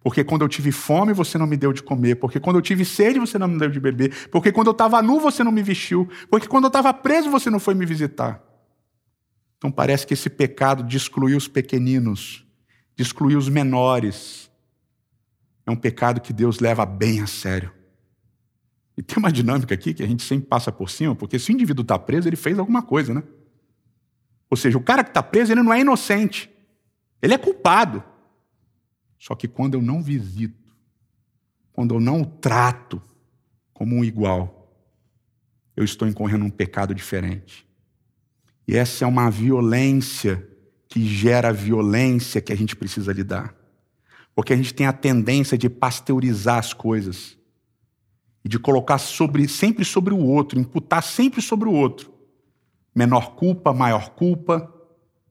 Porque 0.09 0.25
quando 0.25 0.41
eu 0.41 0.49
tive 0.49 0.73
fome, 0.73 1.13
você 1.13 1.37
não 1.37 1.47
me 1.47 1.55
deu 1.55 1.71
de 1.71 1.83
comer. 1.83 2.15
Porque 2.15 2.41
quando 2.41 2.57
eu 2.57 2.63
tive 2.63 2.83
sede, 2.83 3.19
você 3.19 3.39
não 3.39 3.47
me 3.47 3.59
deu 3.59 3.69
de 3.69 3.79
beber. 3.79 4.27
Porque 4.31 4.51
quando 4.51 4.69
eu 4.69 4.71
estava 4.71 5.03
nu, 5.03 5.21
você 5.21 5.45
não 5.45 5.53
me 5.53 5.63
vestiu. 5.63 6.09
Porque 6.31 6.49
quando 6.49 6.65
eu 6.65 6.69
estava 6.69 6.95
preso, 6.95 7.31
você 7.31 7.51
não 7.51 7.61
foi 7.61 7.75
me 7.75 7.85
visitar. 7.85 8.43
Então 9.59 9.71
parece 9.71 10.07
que 10.07 10.15
esse 10.15 10.31
pecado 10.31 10.83
de 10.83 10.97
excluir 10.97 11.37
os 11.37 11.47
pequeninos, 11.47 12.43
de 12.97 13.03
excluir 13.03 13.37
os 13.37 13.51
menores, 13.51 14.51
é 15.67 15.71
um 15.71 15.77
pecado 15.77 16.23
que 16.23 16.33
Deus 16.33 16.59
leva 16.59 16.87
bem 16.87 17.21
a 17.21 17.27
sério. 17.27 17.71
E 18.97 19.03
tem 19.03 19.19
uma 19.19 19.31
dinâmica 19.31 19.75
aqui 19.75 19.93
que 19.93 20.03
a 20.03 20.07
gente 20.07 20.23
sempre 20.23 20.47
passa 20.47 20.73
por 20.73 20.89
cima, 20.89 21.15
porque 21.15 21.39
se 21.39 21.51
o 21.51 21.53
indivíduo 21.53 21.83
está 21.83 21.99
preso, 21.99 22.27
ele 22.27 22.37
fez 22.37 22.59
alguma 22.59 22.81
coisa, 22.81 23.13
né? 23.13 23.23
Ou 24.49 24.57
seja, 24.57 24.79
o 24.79 24.83
cara 24.83 25.05
que 25.05 25.11
está 25.11 25.23
preso, 25.23 25.53
ele 25.53 25.63
não 25.63 25.75
é 25.75 25.81
inocente. 25.83 26.51
Ele 27.21 27.35
é 27.35 27.39
culpado. 27.39 28.03
Só 29.19 29.35
que 29.35 29.49
quando 29.49 29.75
eu 29.75 29.83
não 29.83 30.03
visito, 30.03 30.73
quando 31.73 31.95
eu 31.95 32.01
não 32.01 32.23
o 32.23 32.27
trato 32.27 33.03
como 33.73 33.97
um 33.97 34.05
igual, 34.05 34.73
eu 35.77 35.85
estou 35.85 36.09
incorrendo 36.09 36.45
um 36.45 36.51
pecado 36.51 36.95
diferente. 36.95 37.67
E 38.67 38.77
essa 38.77 39.05
é 39.05 39.09
uma 39.09 39.31
violência 39.31 40.47
que 40.89 41.07
gera 41.07 41.53
violência 41.53 42.41
que 42.41 42.53
a 42.53 42.57
gente 42.57 42.75
precisa 42.75 43.13
lidar. 43.13 43.55
Porque 44.35 44.53
a 44.53 44.57
gente 44.57 44.75
tem 44.75 44.87
a 44.87 44.93
tendência 44.93 45.57
de 45.59 45.69
pasteurizar 45.69 46.59
as 46.59 46.73
coisas 46.73 47.37
e 48.45 48.49
de 48.49 48.59
colocar 48.59 48.99
sobre, 48.99 49.49
sempre 49.49 49.85
sobre 49.85 50.15
o 50.15 50.19
outro, 50.19 50.59
imputar 50.59 51.03
sempre 51.03 51.43
sobre 51.43 51.69
o 51.69 51.73
outro. 51.73 52.13
Menor 52.95 53.35
culpa, 53.35 53.73
maior 53.73 54.11
culpa, 54.11 54.73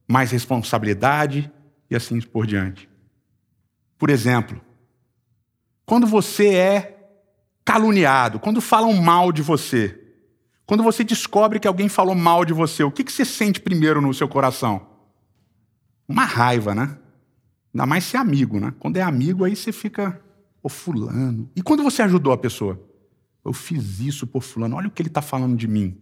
mais 0.08 0.32
responsabilidade, 0.32 1.52
e 1.90 1.96
assim 1.96 2.20
por 2.22 2.46
diante. 2.46 2.90
Por 3.98 4.10
exemplo, 4.10 4.62
quando 5.86 6.06
você 6.06 6.50
é 6.50 6.98
caluniado, 7.66 8.40
quando 8.40 8.62
falam 8.62 8.94
mal 8.94 9.32
de 9.32 9.42
você, 9.42 10.00
quando 10.66 10.84
você 10.84 11.04
descobre 11.04 11.60
que 11.60 11.68
alguém 11.68 11.90
falou 11.90 12.14
mal 12.14 12.46
de 12.46 12.54
você, 12.54 12.84
o 12.84 12.92
que, 12.92 13.04
que 13.04 13.12
você 13.12 13.26
sente 13.26 13.60
primeiro 13.60 14.02
no 14.02 14.14
seu 14.14 14.28
coração? 14.28 14.86
Uma 16.08 16.26
raiva, 16.26 16.76
né? 16.76 16.98
Ainda 17.74 17.86
mais 17.86 18.04
ser 18.04 18.18
amigo, 18.18 18.60
né? 18.60 18.74
Quando 18.80 18.98
é 18.98 19.02
amigo, 19.02 19.44
aí 19.44 19.56
você 19.56 19.72
fica, 19.72 20.22
ô 20.62 20.70
fulano. 20.70 21.50
E 21.56 21.62
quando 21.62 21.84
você 21.84 22.02
ajudou 22.02 22.34
a 22.34 22.38
pessoa? 22.38 22.82
Eu 23.46 23.54
fiz 23.54 24.00
isso 24.02 24.28
por 24.28 24.44
fulano, 24.44 24.76
olha 24.76 24.88
o 24.88 24.92
que 24.92 25.02
ele 25.02 25.10
está 25.10 25.22
falando 25.22 25.56
de 25.56 25.68
mim. 25.68 25.98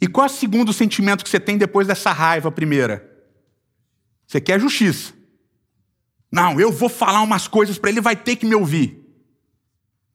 E 0.00 0.06
qual 0.06 0.26
é 0.26 0.30
o 0.30 0.32
segundo 0.32 0.72
sentimento 0.72 1.24
que 1.24 1.30
você 1.30 1.40
tem 1.40 1.58
depois 1.58 1.86
dessa 1.86 2.12
raiva 2.12 2.50
primeira? 2.50 3.06
Você 4.26 4.40
quer 4.40 4.60
justiça. 4.60 5.12
Não, 6.30 6.60
eu 6.60 6.70
vou 6.70 6.88
falar 6.88 7.22
umas 7.22 7.48
coisas 7.48 7.78
para 7.78 7.90
ele, 7.90 8.00
vai 8.00 8.14
ter 8.14 8.36
que 8.36 8.46
me 8.46 8.54
ouvir. 8.54 9.04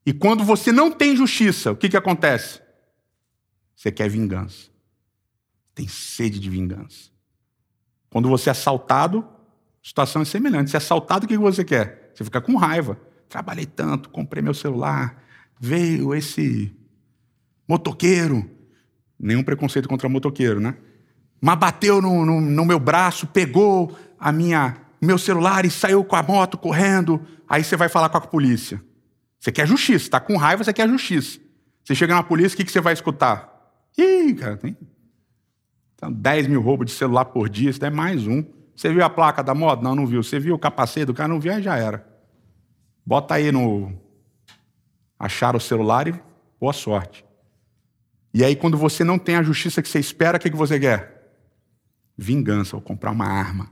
E 0.06 0.12
quando 0.12 0.44
você 0.44 0.70
não 0.70 0.90
tem 0.90 1.16
justiça, 1.16 1.72
o 1.72 1.76
que, 1.76 1.88
que 1.88 1.96
acontece? 1.96 2.60
Você 3.74 3.90
quer 3.90 4.08
vingança. 4.08 4.70
Tem 5.74 5.88
sede 5.88 6.38
de 6.38 6.48
vingança. 6.48 7.10
Quando 8.10 8.28
você 8.28 8.48
é 8.48 8.52
assaltado, 8.52 9.26
a 9.26 9.86
situação 9.86 10.22
é 10.22 10.24
semelhante. 10.24 10.70
Você 10.70 10.76
é 10.76 10.78
assaltado, 10.78 11.24
o 11.24 11.28
que 11.28 11.36
você 11.36 11.64
quer? 11.64 12.12
Você 12.14 12.22
fica 12.22 12.40
com 12.40 12.54
raiva. 12.54 12.98
Trabalhei 13.28 13.66
tanto, 13.66 14.10
comprei 14.10 14.42
meu 14.42 14.54
celular, 14.54 15.20
veio 15.58 16.14
esse 16.14 16.72
motoqueiro. 17.66 18.48
Nenhum 19.18 19.42
preconceito 19.42 19.88
contra 19.88 20.08
motoqueiro, 20.08 20.60
né? 20.60 20.76
Mas 21.40 21.58
bateu 21.58 22.00
no, 22.00 22.24
no, 22.24 22.40
no 22.40 22.64
meu 22.64 22.78
braço, 22.78 23.26
pegou 23.26 23.98
a 24.18 24.30
minha 24.30 24.83
meu 25.04 25.18
celular 25.18 25.64
e 25.64 25.70
saiu 25.70 26.04
com 26.04 26.16
a 26.16 26.22
moto 26.22 26.58
correndo. 26.58 27.20
Aí 27.48 27.62
você 27.62 27.76
vai 27.76 27.88
falar 27.88 28.08
com 28.08 28.18
a 28.18 28.20
polícia. 28.20 28.82
Você 29.38 29.52
quer 29.52 29.66
justiça, 29.66 30.06
está 30.06 30.20
com 30.20 30.36
raiva, 30.36 30.64
você 30.64 30.72
quer 30.72 30.88
justiça. 30.88 31.38
Você 31.84 31.94
chega 31.94 32.14
na 32.14 32.22
polícia, 32.22 32.54
o 32.54 32.56
que, 32.56 32.64
que 32.64 32.72
você 32.72 32.80
vai 32.80 32.94
escutar? 32.94 33.52
Ih, 33.96 34.34
cara, 34.34 34.56
tem 34.56 34.76
10 36.10 36.46
mil 36.48 36.60
roubos 36.60 36.86
de 36.86 36.92
celular 36.92 37.26
por 37.26 37.48
dia, 37.48 37.70
isso 37.70 37.84
é 37.84 37.90
mais 37.90 38.26
um. 38.26 38.44
Você 38.74 38.92
viu 38.92 39.04
a 39.04 39.10
placa 39.10 39.42
da 39.42 39.54
moto? 39.54 39.82
Não, 39.82 39.94
não 39.94 40.06
viu. 40.06 40.22
Você 40.22 40.38
viu 40.38 40.54
o 40.54 40.58
capacete 40.58 41.06
do 41.06 41.14
cara? 41.14 41.28
Não 41.28 41.38
viu, 41.38 41.52
aí 41.52 41.62
já 41.62 41.76
era. 41.76 42.06
Bota 43.06 43.34
aí 43.34 43.52
no. 43.52 43.92
Achar 45.18 45.54
o 45.54 45.60
celular 45.60 46.08
e 46.08 46.20
boa 46.60 46.72
sorte. 46.72 47.24
E 48.32 48.42
aí, 48.44 48.56
quando 48.56 48.76
você 48.76 49.04
não 49.04 49.18
tem 49.18 49.36
a 49.36 49.42
justiça 49.42 49.80
que 49.80 49.88
você 49.88 50.00
espera, 50.00 50.36
o 50.38 50.40
que, 50.40 50.50
que 50.50 50.56
você 50.56 50.78
quer? 50.80 51.38
Vingança, 52.18 52.72
vou 52.72 52.80
comprar 52.80 53.12
uma 53.12 53.26
arma. 53.26 53.70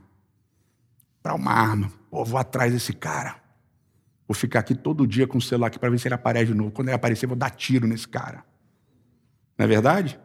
Comprar 1.23 1.35
uma 1.35 1.51
arma. 1.53 1.89
Pô, 2.11 2.25
vou 2.25 2.37
atrás 2.37 2.73
desse 2.73 2.91
cara. 2.91 3.41
Vou 4.27 4.35
ficar 4.35 4.59
aqui 4.59 4.75
todo 4.75 5.07
dia 5.07 5.25
com 5.25 5.37
o 5.37 5.41
celular 5.41 5.67
aqui 5.67 5.79
para 5.79 5.89
ver 5.89 5.97
se 5.97 6.05
ele 6.09 6.15
aparece 6.15 6.47
de 6.47 6.53
novo. 6.53 6.71
Quando 6.71 6.89
ele 6.89 6.95
aparecer, 6.95 7.25
vou 7.25 7.35
dar 7.37 7.49
tiro 7.49 7.87
nesse 7.87 8.05
cara. 8.05 8.43
Não 9.57 9.63
é 9.63 9.67
verdade? 9.67 10.19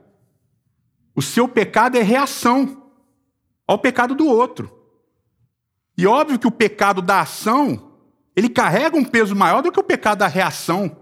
O 1.14 1.22
seu 1.22 1.46
pecado 1.46 1.96
é 1.96 2.02
reação 2.02 2.90
ao 3.64 3.78
pecado 3.78 4.12
do 4.16 4.26
outro. 4.26 4.76
E 5.96 6.04
óbvio 6.04 6.36
que 6.36 6.48
o 6.48 6.50
pecado 6.52 7.00
da 7.00 7.20
ação, 7.20 7.92
ele 8.34 8.48
carrega 8.48 8.96
um 8.96 9.04
peso 9.04 9.36
maior 9.36 9.62
do 9.62 9.70
que 9.70 9.78
o 9.78 9.84
pecado 9.84 10.18
da 10.18 10.26
reação. 10.26 10.96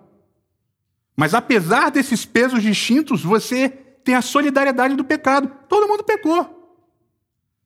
Mas 1.17 1.33
apesar 1.33 1.91
desses 1.91 2.27
pesos 2.27 2.63
distintos, 2.63 3.25
você 3.25 3.71
tem 3.71 4.15
a 4.15 4.21
solidariedade 4.21 4.95
do 4.95 5.05
pecado. 5.05 5.51
Todo 5.67 5.89
mundo 5.89 6.05
pecou. 6.05 6.85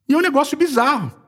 E 0.08 0.14
é 0.14 0.16
um 0.16 0.20
negócio 0.20 0.56
bizarro. 0.56 1.19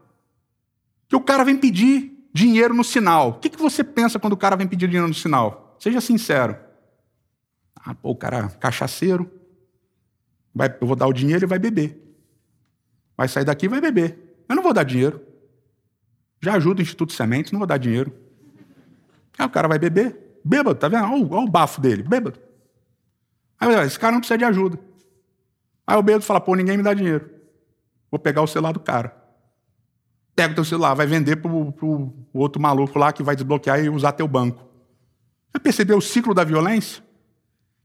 Que 1.13 1.17
o 1.17 1.21
cara 1.21 1.45
vem 1.45 1.59
pedir 1.59 2.27
dinheiro 2.33 2.73
no 2.73 2.83
sinal. 2.83 3.29
O 3.29 3.33
que, 3.35 3.51
que 3.51 3.59
você 3.59 3.85
pensa 3.85 4.19
quando 4.19 4.33
o 4.33 4.37
cara 4.37 4.57
vem 4.57 4.67
pedir 4.67 4.87
dinheiro 4.87 5.07
no 5.07 5.13
sinal? 5.13 5.77
Seja 5.79 6.01
sincero. 6.01 6.57
Ah, 7.77 7.95
pô, 7.95 8.13
o 8.13 8.17
cara 8.17 8.49
cachaceiro, 8.49 9.31
Vai, 10.55 10.75
eu 10.81 10.87
vou 10.87 10.97
dar 10.97 11.07
o 11.07 11.13
dinheiro 11.13 11.45
e 11.45 11.47
vai 11.47 11.59
beber. 11.59 12.03
Vai 13.15 13.29
sair 13.29 13.45
daqui 13.45 13.67
e 13.67 13.69
vai 13.69 13.79
beber. 13.79 14.43
Eu 14.49 14.57
não 14.57 14.63
vou 14.63 14.73
dar 14.73 14.85
dinheiro. 14.85 15.21
Já 16.41 16.55
ajuda 16.55 16.81
o 16.81 16.83
Instituto 16.83 17.13
Sementes, 17.13 17.53
não 17.53 17.59
vou 17.59 17.67
dar 17.67 17.77
dinheiro. 17.77 18.11
Aí 19.37 19.45
o 19.45 19.51
cara 19.51 19.69
vai 19.69 19.79
beber. 19.79 20.41
Bêbado, 20.43 20.79
tá 20.79 20.89
vendo? 20.89 21.05
Olha, 21.05 21.27
olha 21.31 21.47
o 21.47 21.51
bafo 21.51 21.79
dele, 21.79 22.03
bêbado. 22.03 22.41
Aí 23.61 23.69
esse 23.85 23.99
cara 23.99 24.13
não 24.13 24.21
precisa 24.21 24.39
de 24.39 24.47
ajuda. 24.47 24.79
Aí 25.87 25.95
o 25.95 26.03
bêbado 26.03 26.25
fala, 26.25 26.41
pô, 26.41 26.55
ninguém 26.55 26.79
me 26.79 26.83
dá 26.83 26.95
dinheiro. 26.95 27.31
Vou 28.11 28.19
pegar 28.19 28.41
o 28.41 28.47
celular 28.47 28.73
do 28.73 28.81
cara. 28.81 29.21
Pega 30.35 30.53
o 30.53 30.55
teu 30.55 30.65
celular, 30.65 30.95
vai 30.95 31.07
vender 31.07 31.37
pro, 31.37 31.73
pro 31.73 32.13
outro 32.33 32.61
maluco 32.61 32.99
lá 32.99 33.13
que 33.13 33.23
vai 33.23 33.37
desbloquear 33.37 33.85
e 33.85 33.91
usar 33.91 34.13
teu 34.13 34.27
banco. 34.27 34.67
Já 35.55 35.61
percebeu 35.61 35.99
o 35.99 36.03
ciclo 36.03 36.33
da 36.33 36.45
violência? 36.45 37.03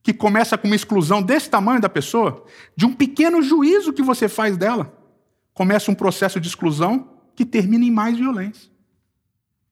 que 0.08 0.14
começa 0.14 0.58
com 0.58 0.68
uma 0.68 0.76
exclusão 0.76 1.22
desse 1.22 1.50
tamanho 1.50 1.82
da 1.82 1.90
pessoa, 1.90 2.46
de 2.78 2.86
um 2.86 2.94
pequeno 2.94 3.42
juízo 3.42 3.92
que 3.92 4.02
você 4.02 4.30
faz 4.30 4.56
dela, 4.56 4.98
começa 5.54 5.92
um 5.92 5.94
processo 5.94 6.40
de 6.40 6.48
exclusão 6.48 7.10
que 7.36 7.46
termina 7.46 7.84
em 7.84 7.92
mais 7.92 8.18
violência. 8.18 8.72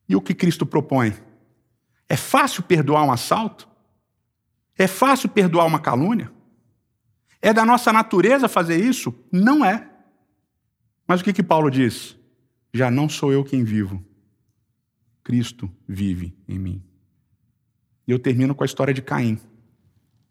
E 0.10 0.14
o 0.14 0.20
que 0.20 0.34
Cristo 0.34 0.66
propõe? 0.66 1.16
É 2.10 2.18
fácil 2.18 2.64
perdoar 2.64 3.04
um 3.04 3.14
assalto? 3.14 3.66
É 4.78 4.88
fácil 4.88 5.30
perdoar 5.30 5.66
uma 5.66 5.80
calúnia? 5.80 6.30
É 7.42 7.54
da 7.54 7.66
nossa 7.66 7.94
natureza 7.94 8.50
fazer 8.50 8.84
isso? 8.84 9.16
Não 9.32 9.64
é. 9.64 9.90
Mas 11.08 11.22
o 11.22 11.24
que, 11.24 11.32
que 11.32 11.44
Paulo 11.44 11.72
diz? 11.72 12.15
Já 12.76 12.92
não 12.92 13.08
sou 13.08 13.32
eu 13.32 13.44
quem 13.44 13.64
vivo, 13.64 14.04
Cristo 15.24 15.72
vive 15.88 16.36
em 16.48 16.60
mim. 16.60 16.84
E 18.08 18.12
eu 18.12 18.20
termino 18.20 18.54
com 18.54 18.64
a 18.64 18.66
história 18.66 18.94
de 18.94 19.02
Caim 19.02 19.40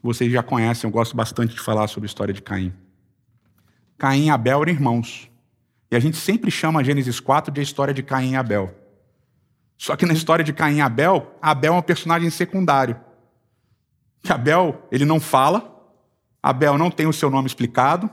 vocês 0.05 0.31
já 0.31 0.43
conhecem, 0.43 0.87
eu 0.87 0.93
gosto 0.93 1.17
bastante 1.17 1.55
de 1.55 1.61
falar 1.61 1.89
sobre 1.89 2.05
a 2.05 2.09
história 2.09 2.35
de 2.35 2.43
Caim. 2.43 2.75
Caim 3.97 4.27
e 4.27 4.31
Abel 4.31 4.61
eram 4.61 4.71
irmãos. 4.71 5.31
E 5.91 5.97
a 5.97 5.99
gente 5.99 6.19
sempre 6.19 6.51
chama 6.51 6.85
Gênesis 6.85 7.19
4 7.19 7.51
de 7.51 7.61
a 7.61 7.63
história 7.63 7.95
de 7.95 8.03
Caim 8.03 8.33
e 8.33 8.37
Abel. 8.37 8.75
Só 9.79 9.97
que 9.97 10.05
na 10.05 10.13
história 10.13 10.45
de 10.45 10.53
Caim 10.53 10.77
e 10.77 10.81
Abel, 10.83 11.35
Abel 11.41 11.73
é 11.73 11.79
um 11.79 11.83
personagem 11.83 12.29
secundário. 12.29 13.01
Abel, 14.29 14.87
ele 14.93 15.07
não 15.07 15.19
fala, 15.19 15.75
Abel 16.43 16.77
não 16.77 16.91
tem 16.91 17.07
o 17.07 17.13
seu 17.13 17.31
nome 17.31 17.47
explicado, 17.47 18.11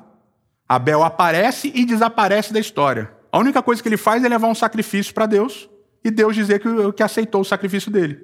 Abel 0.70 1.04
aparece 1.04 1.74
e 1.76 1.86
desaparece 1.86 2.54
da 2.54 2.60
história. 2.62 3.12
A 3.32 3.40
única 3.40 3.62
coisa 3.64 3.82
que 3.82 3.88
ele 3.88 3.98
faz 3.98 4.24
é 4.24 4.30
levar 4.30 4.48
um 4.48 4.56
sacrifício 4.56 5.14
para 5.14 5.26
Deus 5.26 5.70
e 6.04 6.12
Deus 6.12 6.36
dizer 6.36 6.60
que, 6.60 6.92
que 6.94 7.04
aceitou 7.04 7.42
o 7.42 7.46
sacrifício 7.46 7.92
dele. 7.92 8.20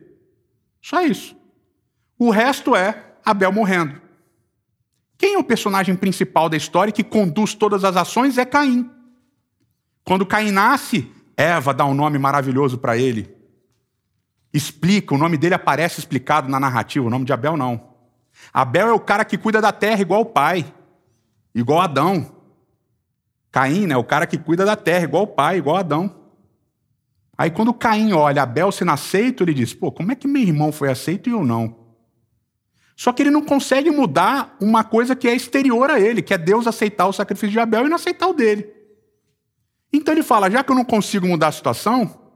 Só 0.82 1.02
isso. 1.02 1.36
O 2.20 2.30
resto 2.30 2.76
é 2.76 3.14
Abel 3.24 3.52
morrendo. 3.52 4.02
Quem 5.18 5.36
é 5.36 5.38
o 5.38 5.44
personagem 5.44 5.96
principal 5.96 6.50
da 6.50 6.58
história 6.58 6.94
que 6.94 7.04
conduz 7.04 7.54
todas 7.54 7.84
as 7.84 7.96
ações 7.96 8.38
é 8.38 8.46
Caim. 8.46 8.90
Quando 10.04 10.26
Caim 10.26 10.52
nasce, 10.52 11.12
Eva 11.36 11.74
dá 11.74 11.86
um 11.86 11.94
nome 11.94 12.18
maravilhoso 12.18 12.78
para 12.78 12.98
ele. 12.98 13.36
Explica, 14.54 15.14
o 15.14 15.18
nome 15.18 15.38
dele 15.38 15.56
aparece 15.56 16.00
explicado 16.00 16.50
na 16.50 16.60
narrativa, 16.60 17.06
o 17.06 17.10
nome 17.10 17.26
de 17.26 17.34
Abel 17.34 17.58
não. 17.58 17.94
Abel 18.54 18.88
é 18.88 18.94
o 18.94 19.00
cara 19.00 19.26
que 19.26 19.38
cuida 19.38 19.62
da 19.62 19.72
terra 19.72 20.02
igual 20.02 20.22
o 20.22 20.26
pai, 20.26 20.66
igual 21.54 21.82
Adão. 21.82 22.37
Caim 23.58 23.92
é 23.92 23.98
o 23.98 24.04
cara 24.04 24.28
que 24.28 24.38
cuida 24.38 24.64
da 24.64 24.76
terra 24.76 25.06
igual 25.06 25.24
o 25.24 25.28
pai, 25.28 25.58
igual 25.58 25.78
Adão. 25.78 26.16
Aí 27.36 27.50
quando 27.50 27.74
Caim 27.74 28.14
olha 28.14 28.44
Abel 28.44 28.72
sendo 28.72 28.92
aceito, 28.92 29.44
ele 29.44 29.52
diz: 29.52 29.74
pô, 29.74 29.92
como 29.92 30.12
é 30.12 30.16
que 30.16 30.28
meu 30.28 30.44
irmão 30.44 30.72
foi 30.72 30.92
aceito 30.92 31.28
e 31.28 31.34
eu 31.34 31.44
não? 31.44 31.76
Só 32.96 33.12
que 33.12 33.24
ele 33.24 33.32
não 33.32 33.42
consegue 33.42 33.90
mudar 33.90 34.56
uma 34.62 34.84
coisa 34.84 35.16
que 35.16 35.28
é 35.28 35.34
exterior 35.34 35.90
a 35.90 36.00
ele, 36.00 36.22
que 36.22 36.36
é 36.36 36.38
Deus 36.38 36.68
aceitar 36.68 37.08
o 37.08 37.12
sacrifício 37.14 37.50
de 37.50 37.60
Abel 37.60 37.88
e 37.88 37.90
não 37.90 37.96
aceitar 37.96 38.28
o 38.28 38.34
dele. 38.34 38.72
Então 39.92 40.14
ele 40.14 40.22
fala: 40.22 40.52
já 40.52 40.64
que 40.64 40.72
eu 40.72 40.76
não 40.76 40.86
consigo 40.86 41.26
mudar 41.26 41.48
a 41.48 41.52
situação, 41.52 42.32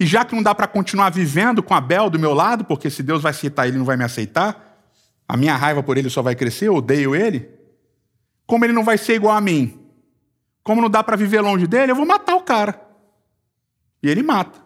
e 0.00 0.04
já 0.04 0.24
que 0.24 0.34
não 0.34 0.42
dá 0.42 0.52
para 0.52 0.66
continuar 0.66 1.10
vivendo 1.10 1.62
com 1.62 1.74
Abel 1.74 2.10
do 2.10 2.18
meu 2.18 2.34
lado, 2.34 2.64
porque 2.64 2.90
se 2.90 3.04
Deus 3.04 3.22
vai 3.22 3.30
aceitar 3.30 3.68
ele, 3.68 3.78
não 3.78 3.84
vai 3.84 3.96
me 3.96 4.02
aceitar, 4.02 4.82
a 5.28 5.36
minha 5.36 5.54
raiva 5.54 5.80
por 5.80 5.96
ele 5.96 6.10
só 6.10 6.22
vai 6.22 6.34
crescer, 6.34 6.66
eu 6.66 6.74
odeio 6.74 7.14
ele. 7.14 7.48
Como 8.48 8.64
ele 8.64 8.72
não 8.72 8.82
vai 8.82 8.98
ser 8.98 9.14
igual 9.14 9.36
a 9.36 9.40
mim, 9.40 9.87
como 10.68 10.82
não 10.82 10.90
dá 10.90 11.02
para 11.02 11.16
viver 11.16 11.40
longe 11.40 11.66
dele, 11.66 11.92
eu 11.92 11.96
vou 11.96 12.04
matar 12.04 12.36
o 12.36 12.42
cara. 12.42 12.78
E 14.02 14.10
ele 14.10 14.22
mata. 14.22 14.60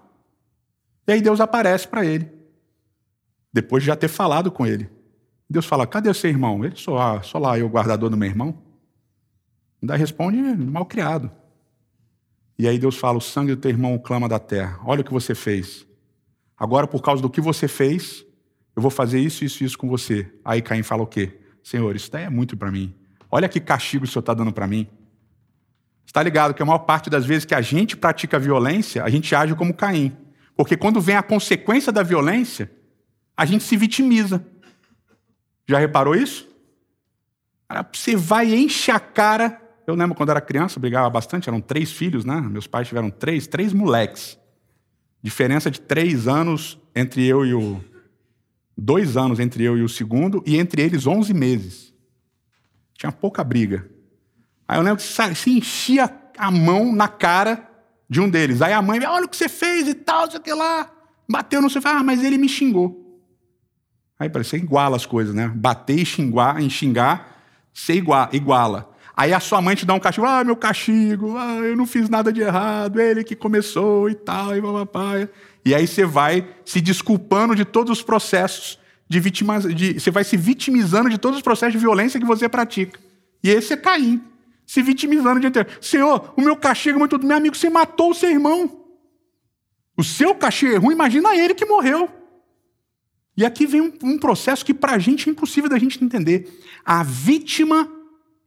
E 1.06 1.12
aí 1.12 1.22
Deus 1.22 1.40
aparece 1.40 1.86
para 1.86 2.04
ele. 2.04 2.28
Depois 3.52 3.84
de 3.84 3.86
já 3.86 3.94
ter 3.94 4.08
falado 4.08 4.50
com 4.50 4.66
ele. 4.66 4.90
Deus 5.48 5.64
fala: 5.64 5.86
Cadê 5.86 6.12
seu 6.12 6.28
irmão? 6.28 6.64
Ele 6.64 6.74
só, 6.74 6.98
ah, 6.98 7.22
só 7.22 7.38
lá, 7.38 7.56
eu, 7.56 7.68
guardador 7.68 8.10
do 8.10 8.16
meu 8.16 8.28
irmão. 8.28 8.60
Ainda 9.80 9.94
responde: 9.94 10.38
Mal 10.42 10.84
criado. 10.86 11.30
E 12.58 12.66
aí 12.66 12.80
Deus 12.80 12.96
fala: 12.96 13.18
O 13.18 13.20
sangue 13.20 13.54
do 13.54 13.60
teu 13.60 13.70
irmão 13.70 13.96
clama 13.96 14.28
da 14.28 14.40
terra. 14.40 14.80
Olha 14.84 15.02
o 15.02 15.04
que 15.04 15.12
você 15.12 15.36
fez. 15.36 15.86
Agora, 16.58 16.88
por 16.88 17.00
causa 17.00 17.22
do 17.22 17.30
que 17.30 17.40
você 17.40 17.68
fez, 17.68 18.26
eu 18.74 18.82
vou 18.82 18.90
fazer 18.90 19.20
isso, 19.20 19.44
isso 19.44 19.62
isso 19.62 19.78
com 19.78 19.88
você. 19.88 20.28
Aí 20.44 20.62
Caim 20.62 20.82
fala 20.82 21.04
o 21.04 21.06
quê? 21.06 21.38
Senhor, 21.62 21.94
isso 21.94 22.10
daí 22.10 22.24
é 22.24 22.28
muito 22.28 22.56
para 22.56 22.72
mim. 22.72 22.92
Olha 23.30 23.48
que 23.48 23.60
castigo 23.60 24.04
o 24.04 24.08
Senhor 24.08 24.18
está 24.18 24.34
dando 24.34 24.52
para 24.52 24.66
mim. 24.66 24.88
Está 26.04 26.22
ligado 26.22 26.54
que 26.54 26.62
a 26.62 26.66
maior 26.66 26.80
parte 26.80 27.08
das 27.08 27.24
vezes 27.24 27.44
que 27.44 27.54
a 27.54 27.60
gente 27.60 27.96
pratica 27.96 28.38
violência, 28.38 29.02
a 29.02 29.08
gente 29.08 29.34
age 29.34 29.54
como 29.54 29.72
Caim. 29.72 30.16
Porque 30.56 30.76
quando 30.76 31.00
vem 31.00 31.16
a 31.16 31.22
consequência 31.22 31.90
da 31.90 32.02
violência, 32.02 32.70
a 33.36 33.44
gente 33.44 33.64
se 33.64 33.76
vitimiza. 33.76 34.44
Já 35.66 35.78
reparou 35.78 36.14
isso? 36.14 36.48
Você 37.92 38.14
vai 38.14 38.50
e 38.50 38.56
enche 38.56 38.90
a 38.90 39.00
cara. 39.00 39.60
Eu 39.86 39.94
lembro 39.94 40.14
quando 40.14 40.30
era 40.30 40.40
criança, 40.40 40.78
brigava 40.78 41.08
bastante, 41.08 41.48
eram 41.48 41.60
três 41.60 41.90
filhos, 41.90 42.24
né? 42.24 42.40
Meus 42.40 42.66
pais 42.66 42.88
tiveram 42.88 43.10
três, 43.10 43.46
três 43.46 43.72
moleques. 43.72 44.38
Diferença 45.22 45.70
de 45.70 45.80
três 45.80 46.28
anos 46.28 46.78
entre 46.94 47.24
eu 47.26 47.46
e 47.46 47.54
o. 47.54 47.82
Dois 48.76 49.16
anos 49.16 49.38
entre 49.38 49.64
eu 49.64 49.78
e 49.78 49.82
o 49.82 49.88
segundo, 49.88 50.42
e 50.46 50.58
entre 50.58 50.82
eles 50.82 51.06
onze 51.06 51.32
meses. 51.32 51.94
Tinha 52.94 53.12
pouca 53.12 53.44
briga. 53.44 53.88
Aí 54.66 54.78
eu 54.78 54.82
lembro 54.82 55.02
que 55.02 55.34
se 55.34 55.50
enchia 55.50 56.10
a 56.38 56.50
mão 56.50 56.94
na 56.94 57.08
cara 57.08 57.68
de 58.08 58.20
um 58.20 58.28
deles. 58.28 58.62
Aí 58.62 58.72
a 58.72 58.82
mãe, 58.82 59.04
olha 59.06 59.26
o 59.26 59.28
que 59.28 59.36
você 59.36 59.48
fez 59.48 59.88
e 59.88 59.94
tal, 59.94 60.30
sei 60.30 60.40
que 60.40 60.52
lá. 60.52 60.90
Bateu 61.28 61.62
no 61.62 61.70
seu. 61.70 61.80
Ah, 61.84 62.02
mas 62.02 62.22
ele 62.22 62.38
me 62.38 62.48
xingou. 62.48 63.02
Aí 64.18 64.28
parece 64.28 64.56
iguala 64.56 64.96
as 64.96 65.06
coisas, 65.06 65.34
né? 65.34 65.48
Bater 65.48 65.98
e 65.98 66.06
xingar, 66.06 66.60
em 66.62 66.70
xingar, 66.70 67.42
você 67.72 67.94
iguala. 67.94 68.90
Aí 69.16 69.32
a 69.32 69.40
sua 69.40 69.60
mãe 69.60 69.74
te 69.74 69.84
dá 69.84 69.94
um 69.94 70.00
castigo, 70.00 70.26
ah, 70.26 70.42
meu 70.42 70.56
castigo, 70.56 71.36
ah, 71.36 71.56
eu 71.56 71.76
não 71.76 71.86
fiz 71.86 72.08
nada 72.08 72.32
de 72.32 72.40
errado, 72.40 73.00
ele 73.00 73.24
que 73.24 73.36
começou 73.36 74.08
e 74.08 74.14
tal, 74.14 74.56
e 74.56 74.62
papapá. 74.62 75.28
E 75.64 75.74
aí 75.74 75.86
você 75.86 76.04
vai 76.04 76.46
se 76.64 76.80
desculpando 76.80 77.54
de 77.54 77.64
todos 77.64 77.98
os 77.98 78.02
processos 78.02 78.78
de 79.08 79.20
de, 79.20 80.00
você 80.00 80.10
vai 80.10 80.24
se 80.24 80.36
vitimizando 80.38 81.10
de 81.10 81.18
todos 81.18 81.36
os 81.36 81.42
processos 81.42 81.74
de 81.74 81.78
violência 81.78 82.18
que 82.18 82.24
você 82.24 82.48
pratica. 82.48 82.98
E 83.44 83.50
esse 83.50 83.74
é 83.74 83.76
Caim. 83.76 84.22
Se 84.72 84.80
vitimizando 84.80 85.38
diante 85.38 85.62
dele. 85.62 85.76
Senhor, 85.82 86.32
o 86.34 86.40
meu 86.40 86.56
castigo 86.56 86.96
é 86.96 86.98
muito 86.98 87.18
meu 87.18 87.36
amigo, 87.36 87.54
você 87.54 87.68
matou 87.68 88.12
o 88.12 88.14
seu 88.14 88.30
irmão. 88.30 88.86
O 89.94 90.02
seu 90.02 90.34
castigo 90.34 90.72
é 90.72 90.76
ruim, 90.78 90.94
imagina 90.94 91.36
ele 91.36 91.54
que 91.54 91.66
morreu. 91.66 92.08
E 93.36 93.44
aqui 93.44 93.66
vem 93.66 93.82
um, 93.82 93.92
um 94.02 94.18
processo 94.18 94.64
que 94.64 94.72
para 94.72 94.94
a 94.94 94.98
gente 94.98 95.28
é 95.28 95.32
impossível 95.32 95.68
da 95.68 95.78
gente 95.78 96.02
entender. 96.02 96.58
A 96.82 97.02
vítima, 97.02 97.86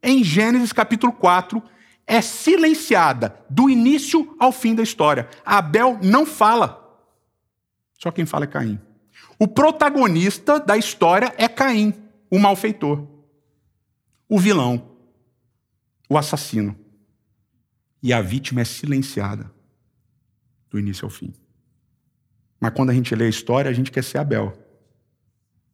em 0.01 0.23
Gênesis 0.23 0.73
capítulo 0.73 1.13
4, 1.13 1.61
é 2.07 2.19
silenciada 2.21 3.39
do 3.47 3.69
início 3.69 4.35
ao 4.39 4.51
fim 4.51 4.73
da 4.73 4.81
história. 4.81 5.29
Abel 5.45 5.99
não 6.01 6.25
fala. 6.25 6.99
Só 7.99 8.09
quem 8.09 8.25
fala 8.25 8.45
é 8.45 8.47
Caim. 8.47 8.81
O 9.37 9.47
protagonista 9.47 10.59
da 10.59 10.75
história 10.75 11.31
é 11.37 11.47
Caim, 11.47 11.93
o 12.31 12.39
malfeitor, 12.39 13.05
o 14.27 14.39
vilão, 14.39 14.94
o 16.09 16.17
assassino. 16.17 16.75
E 18.01 18.13
a 18.13 18.21
vítima 18.21 18.61
é 18.61 18.65
silenciada 18.65 19.51
do 20.69 20.79
início 20.79 21.05
ao 21.05 21.09
fim. 21.09 21.33
Mas 22.59 22.73
quando 22.73 22.89
a 22.89 22.93
gente 22.93 23.13
lê 23.15 23.25
a 23.25 23.29
história, 23.29 23.69
a 23.69 23.73
gente 23.73 23.91
quer 23.91 24.03
ser 24.03 24.17
Abel. 24.17 24.53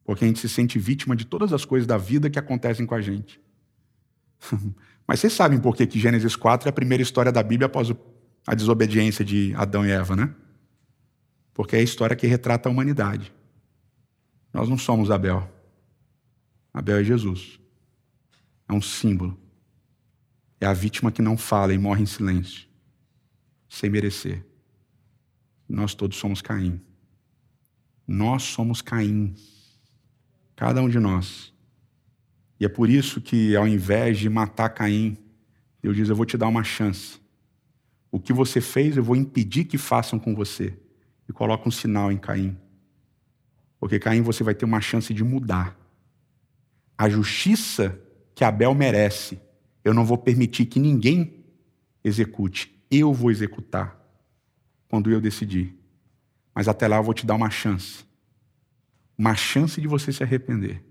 Porque 0.04 0.24
a 0.24 0.28
gente 0.28 0.40
se 0.40 0.48
sente 0.48 0.78
vítima 0.78 1.14
de 1.14 1.24
todas 1.24 1.52
as 1.52 1.64
coisas 1.64 1.86
da 1.86 1.96
vida 1.96 2.30
que 2.30 2.38
acontecem 2.38 2.86
com 2.86 2.94
a 2.94 3.00
gente. 3.00 3.40
Mas 5.06 5.20
vocês 5.20 5.32
sabem 5.32 5.60
por 5.60 5.76
que, 5.76 5.86
que 5.86 5.98
Gênesis 5.98 6.36
4 6.36 6.68
é 6.68 6.70
a 6.70 6.72
primeira 6.72 7.02
história 7.02 7.30
da 7.30 7.42
Bíblia 7.42 7.66
após 7.66 7.92
a 8.46 8.54
desobediência 8.54 9.24
de 9.24 9.54
Adão 9.56 9.86
e 9.86 9.90
Eva, 9.90 10.16
né? 10.16 10.34
Porque 11.54 11.76
é 11.76 11.80
a 11.80 11.82
história 11.82 12.16
que 12.16 12.26
retrata 12.26 12.68
a 12.68 12.72
humanidade. 12.72 13.32
Nós 14.52 14.68
não 14.68 14.78
somos 14.78 15.10
Abel. 15.10 15.50
Abel 16.72 16.98
é 16.98 17.04
Jesus. 17.04 17.60
É 18.68 18.72
um 18.72 18.82
símbolo. 18.82 19.38
É 20.62 20.64
a 20.64 20.72
vítima 20.72 21.10
que 21.10 21.20
não 21.20 21.36
fala 21.36 21.74
e 21.74 21.78
morre 21.78 22.04
em 22.04 22.06
silêncio, 22.06 22.68
sem 23.68 23.90
merecer. 23.90 24.46
Nós 25.68 25.92
todos 25.92 26.16
somos 26.16 26.40
Caim. 26.40 26.80
Nós 28.06 28.44
somos 28.44 28.80
Caim. 28.80 29.34
Cada 30.54 30.80
um 30.80 30.88
de 30.88 31.00
nós. 31.00 31.52
E 32.60 32.64
é 32.64 32.68
por 32.68 32.88
isso 32.88 33.20
que, 33.20 33.56
ao 33.56 33.66
invés 33.66 34.20
de 34.20 34.28
matar 34.28 34.68
Caim, 34.68 35.18
Deus 35.82 35.96
diz: 35.96 36.08
Eu 36.08 36.14
vou 36.14 36.24
te 36.24 36.38
dar 36.38 36.46
uma 36.46 36.62
chance. 36.62 37.20
O 38.08 38.20
que 38.20 38.32
você 38.32 38.60
fez, 38.60 38.96
eu 38.96 39.02
vou 39.02 39.16
impedir 39.16 39.64
que 39.64 39.76
façam 39.76 40.16
com 40.16 40.32
você. 40.32 40.78
E 41.28 41.32
coloca 41.32 41.68
um 41.68 41.72
sinal 41.72 42.12
em 42.12 42.18
Caim. 42.18 42.56
Porque 43.80 43.98
Caim 43.98 44.22
você 44.22 44.44
vai 44.44 44.54
ter 44.54 44.64
uma 44.64 44.80
chance 44.80 45.12
de 45.12 45.24
mudar. 45.24 45.76
A 46.96 47.08
justiça 47.08 48.00
que 48.32 48.44
Abel 48.44 48.72
merece, 48.76 49.40
eu 49.84 49.92
não 49.92 50.04
vou 50.04 50.18
permitir 50.18 50.66
que 50.66 50.78
ninguém 50.78 51.44
execute. 52.04 52.74
Eu 52.90 53.12
vou 53.12 53.30
executar 53.30 53.98
quando 54.88 55.10
eu 55.10 55.20
decidir. 55.20 55.76
Mas 56.54 56.68
até 56.68 56.86
lá 56.86 56.96
eu 56.96 57.02
vou 57.02 57.14
te 57.14 57.24
dar 57.24 57.34
uma 57.34 57.50
chance. 57.50 58.04
Uma 59.16 59.34
chance 59.34 59.80
de 59.80 59.88
você 59.88 60.12
se 60.12 60.22
arrepender. 60.22 60.84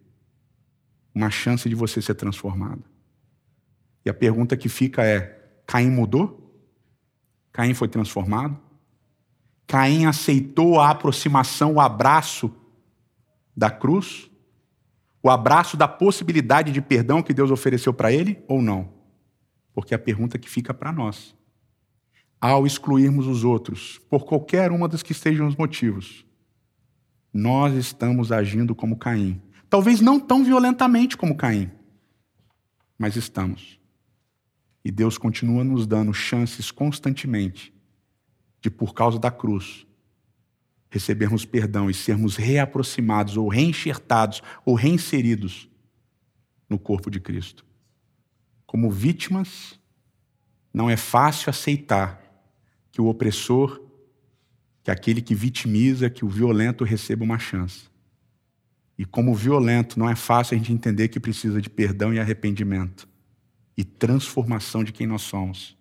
Uma 1.14 1.30
chance 1.30 1.68
de 1.68 1.76
você 1.76 2.02
ser 2.02 2.16
transformado. 2.16 2.84
E 4.06 4.10
a 4.10 4.14
pergunta 4.14 4.58
que 4.58 4.70
fica 4.70 5.04
é: 5.04 5.62
Caim 5.68 5.90
mudou? 5.90 6.42
Caim 7.52 7.74
foi 7.74 7.88
transformado? 7.88 8.58
Caim 9.68 10.06
aceitou 10.06 10.80
a 10.80 10.90
aproximação, 10.90 11.74
o 11.74 11.80
abraço 11.80 12.54
da 13.56 13.70
cruz, 13.70 14.31
o 15.24 15.30
abraço 15.30 15.78
da 15.78 15.88
possibilidade 15.88 16.72
de 16.72 16.82
perdão 16.82 17.22
que 17.22 17.34
Deus 17.34 17.52
ofereceu 17.52 17.94
para 17.94 18.12
ele 18.12 18.44
ou 18.48 18.62
não? 18.62 18.90
Porque 19.74 19.94
é 19.94 19.98
a 19.98 20.00
pergunta 20.00 20.40
que 20.40 20.50
fica 20.50 20.74
para 20.74 20.92
nós. 20.92 21.36
Ao 22.40 22.66
excluirmos 22.66 23.28
os 23.28 23.44
outros, 23.44 24.00
por 24.10 24.26
qualquer 24.26 24.72
uma 24.72 24.88
dos 24.88 25.04
que 25.04 25.12
estejam 25.12 25.48
os 25.48 25.56
motivos, 25.56 26.26
nós 27.32 27.76
estamos 27.76 28.32
agindo 28.32 28.74
como 28.74 28.98
Caim. 28.98 29.40
Talvez 29.70 30.02
não 30.02 30.20
tão 30.20 30.44
violentamente 30.44 31.16
como 31.16 31.38
Caim, 31.38 31.72
mas 32.98 33.16
estamos. 33.16 33.80
E 34.84 34.92
Deus 34.92 35.18
continua 35.18 35.64
nos 35.64 35.86
dando 35.86 36.14
chances 36.14 36.72
constantemente 36.72 37.74
de, 38.60 38.70
por 38.70 38.94
causa 38.94 39.20
da 39.20 39.30
cruz, 39.30 39.86
recebermos 40.92 41.46
perdão 41.46 41.90
e 41.90 41.94
sermos 41.94 42.36
reaproximados 42.36 43.38
ou 43.38 43.48
reenxertados 43.48 44.44
ou 44.66 44.76
reinseridos 44.76 45.70
no 46.70 46.78
corpo 46.78 47.10
de 47.10 47.20
Cristo. 47.20 47.66
Como 48.66 48.92
vítimas, 48.92 49.80
não 50.74 50.90
é 50.90 50.98
fácil 50.98 51.50
aceitar 51.50 52.22
que 52.92 53.02
o 53.02 53.08
opressor, 53.08 53.82
que 54.84 54.92
aquele 54.92 55.22
que 55.22 55.34
vitimiza, 55.34 56.10
que 56.10 56.26
o 56.26 56.30
violento 56.30 56.84
receba 56.84 57.24
uma 57.24 57.40
chance. 57.40 57.90
E 58.98 59.06
como 59.06 59.34
violento, 59.34 59.98
não 59.98 60.10
é 60.10 60.16
fácil 60.16 60.56
a 60.56 60.58
gente 60.58 60.74
entender 60.74 61.08
que 61.08 61.22
precisa 61.22 61.62
de 61.62 61.70
perdão 61.70 62.14
e 62.14 62.20
arrependimento 62.20 63.08
e 63.78 63.86
transformação 63.86 64.84
de 64.84 64.92
quem 64.92 65.08
nós 65.08 65.22
somos. 65.22 65.78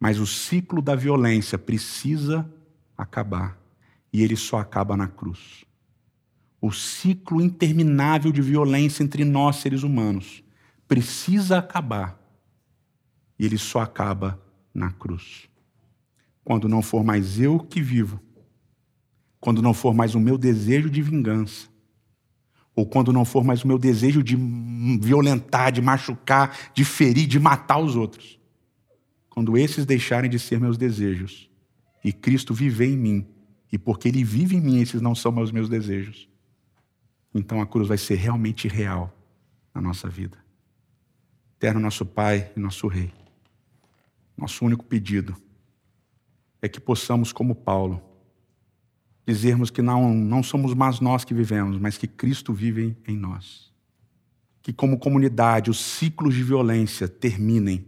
Mas 0.00 0.18
o 0.18 0.26
ciclo 0.26 0.82
da 0.82 0.96
violência 0.96 1.56
precisa 1.56 2.52
acabar 2.98 3.59
e 4.12 4.22
ele 4.22 4.36
só 4.36 4.58
acaba 4.58 4.96
na 4.96 5.08
cruz. 5.08 5.64
O 6.60 6.70
ciclo 6.70 7.40
interminável 7.40 8.30
de 8.30 8.42
violência 8.42 9.02
entre 9.02 9.24
nós, 9.24 9.56
seres 9.56 9.82
humanos, 9.82 10.42
precisa 10.86 11.58
acabar 11.58 12.20
e 13.38 13.46
ele 13.46 13.56
só 13.56 13.80
acaba 13.80 14.38
na 14.74 14.90
cruz. 14.90 15.48
Quando 16.44 16.68
não 16.68 16.82
for 16.82 17.02
mais 17.02 17.40
eu 17.40 17.58
que 17.58 17.80
vivo, 17.80 18.20
quando 19.40 19.62
não 19.62 19.72
for 19.72 19.94
mais 19.94 20.14
o 20.14 20.20
meu 20.20 20.36
desejo 20.36 20.90
de 20.90 21.00
vingança, 21.00 21.68
ou 22.74 22.86
quando 22.86 23.12
não 23.12 23.24
for 23.24 23.42
mais 23.42 23.64
o 23.64 23.68
meu 23.68 23.78
desejo 23.78 24.22
de 24.22 24.36
violentar, 25.00 25.72
de 25.72 25.80
machucar, 25.80 26.56
de 26.74 26.84
ferir, 26.84 27.26
de 27.26 27.40
matar 27.40 27.78
os 27.78 27.96
outros. 27.96 28.38
Quando 29.28 29.56
esses 29.56 29.86
deixarem 29.86 30.30
de 30.30 30.38
ser 30.38 30.60
meus 30.60 30.76
desejos 30.76 31.50
e 32.04 32.12
Cristo 32.12 32.52
viver 32.52 32.86
em 32.86 32.96
mim, 32.96 33.26
e 33.72 33.78
porque 33.78 34.08
Ele 34.08 34.24
vive 34.24 34.56
em 34.56 34.60
mim, 34.60 34.80
esses 34.80 35.00
não 35.00 35.14
são 35.14 35.36
os 35.40 35.52
meus 35.52 35.68
desejos. 35.68 36.28
Então 37.34 37.60
a 37.60 37.66
cruz 37.66 37.88
vai 37.88 37.98
ser 37.98 38.16
realmente 38.16 38.66
real 38.66 39.16
na 39.74 39.80
nossa 39.80 40.08
vida. 40.08 40.38
Eterno 41.56 41.80
nosso 41.80 42.04
Pai 42.04 42.50
e 42.56 42.60
nosso 42.60 42.88
Rei, 42.88 43.12
nosso 44.36 44.64
único 44.64 44.84
pedido 44.84 45.36
é 46.62 46.68
que 46.68 46.80
possamos, 46.80 47.32
como 47.32 47.54
Paulo, 47.54 48.02
dizermos 49.26 49.70
que 49.70 49.80
não, 49.80 50.12
não 50.12 50.42
somos 50.42 50.74
mais 50.74 51.00
nós 51.00 51.24
que 51.24 51.32
vivemos, 51.32 51.78
mas 51.78 51.96
que 51.96 52.06
Cristo 52.06 52.52
vive 52.52 52.96
em 53.06 53.16
nós. 53.16 53.72
Que, 54.62 54.72
como 54.72 54.98
comunidade, 54.98 55.70
os 55.70 55.78
ciclos 55.78 56.34
de 56.34 56.42
violência 56.42 57.08
terminem, 57.08 57.86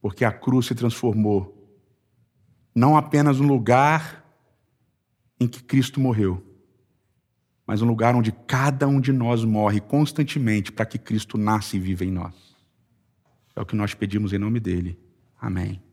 porque 0.00 0.24
a 0.24 0.32
cruz 0.32 0.66
se 0.66 0.74
transformou 0.74 1.52
não 2.74 2.96
apenas 2.96 3.38
um 3.38 3.46
lugar 3.46 4.23
em 5.38 5.46
que 5.46 5.62
Cristo 5.62 6.00
morreu, 6.00 6.42
mas 7.66 7.82
um 7.82 7.86
lugar 7.86 8.14
onde 8.14 8.32
cada 8.32 8.86
um 8.86 9.00
de 9.00 9.12
nós 9.12 9.44
morre 9.44 9.80
constantemente 9.80 10.70
para 10.70 10.86
que 10.86 10.98
Cristo 10.98 11.38
nasça 11.38 11.76
e 11.76 11.80
viva 11.80 12.04
em 12.04 12.10
nós. 12.10 12.34
É 13.56 13.60
o 13.60 13.66
que 13.66 13.76
nós 13.76 13.94
pedimos 13.94 14.32
em 14.32 14.38
nome 14.38 14.60
dele. 14.60 14.98
Amém. 15.40 15.83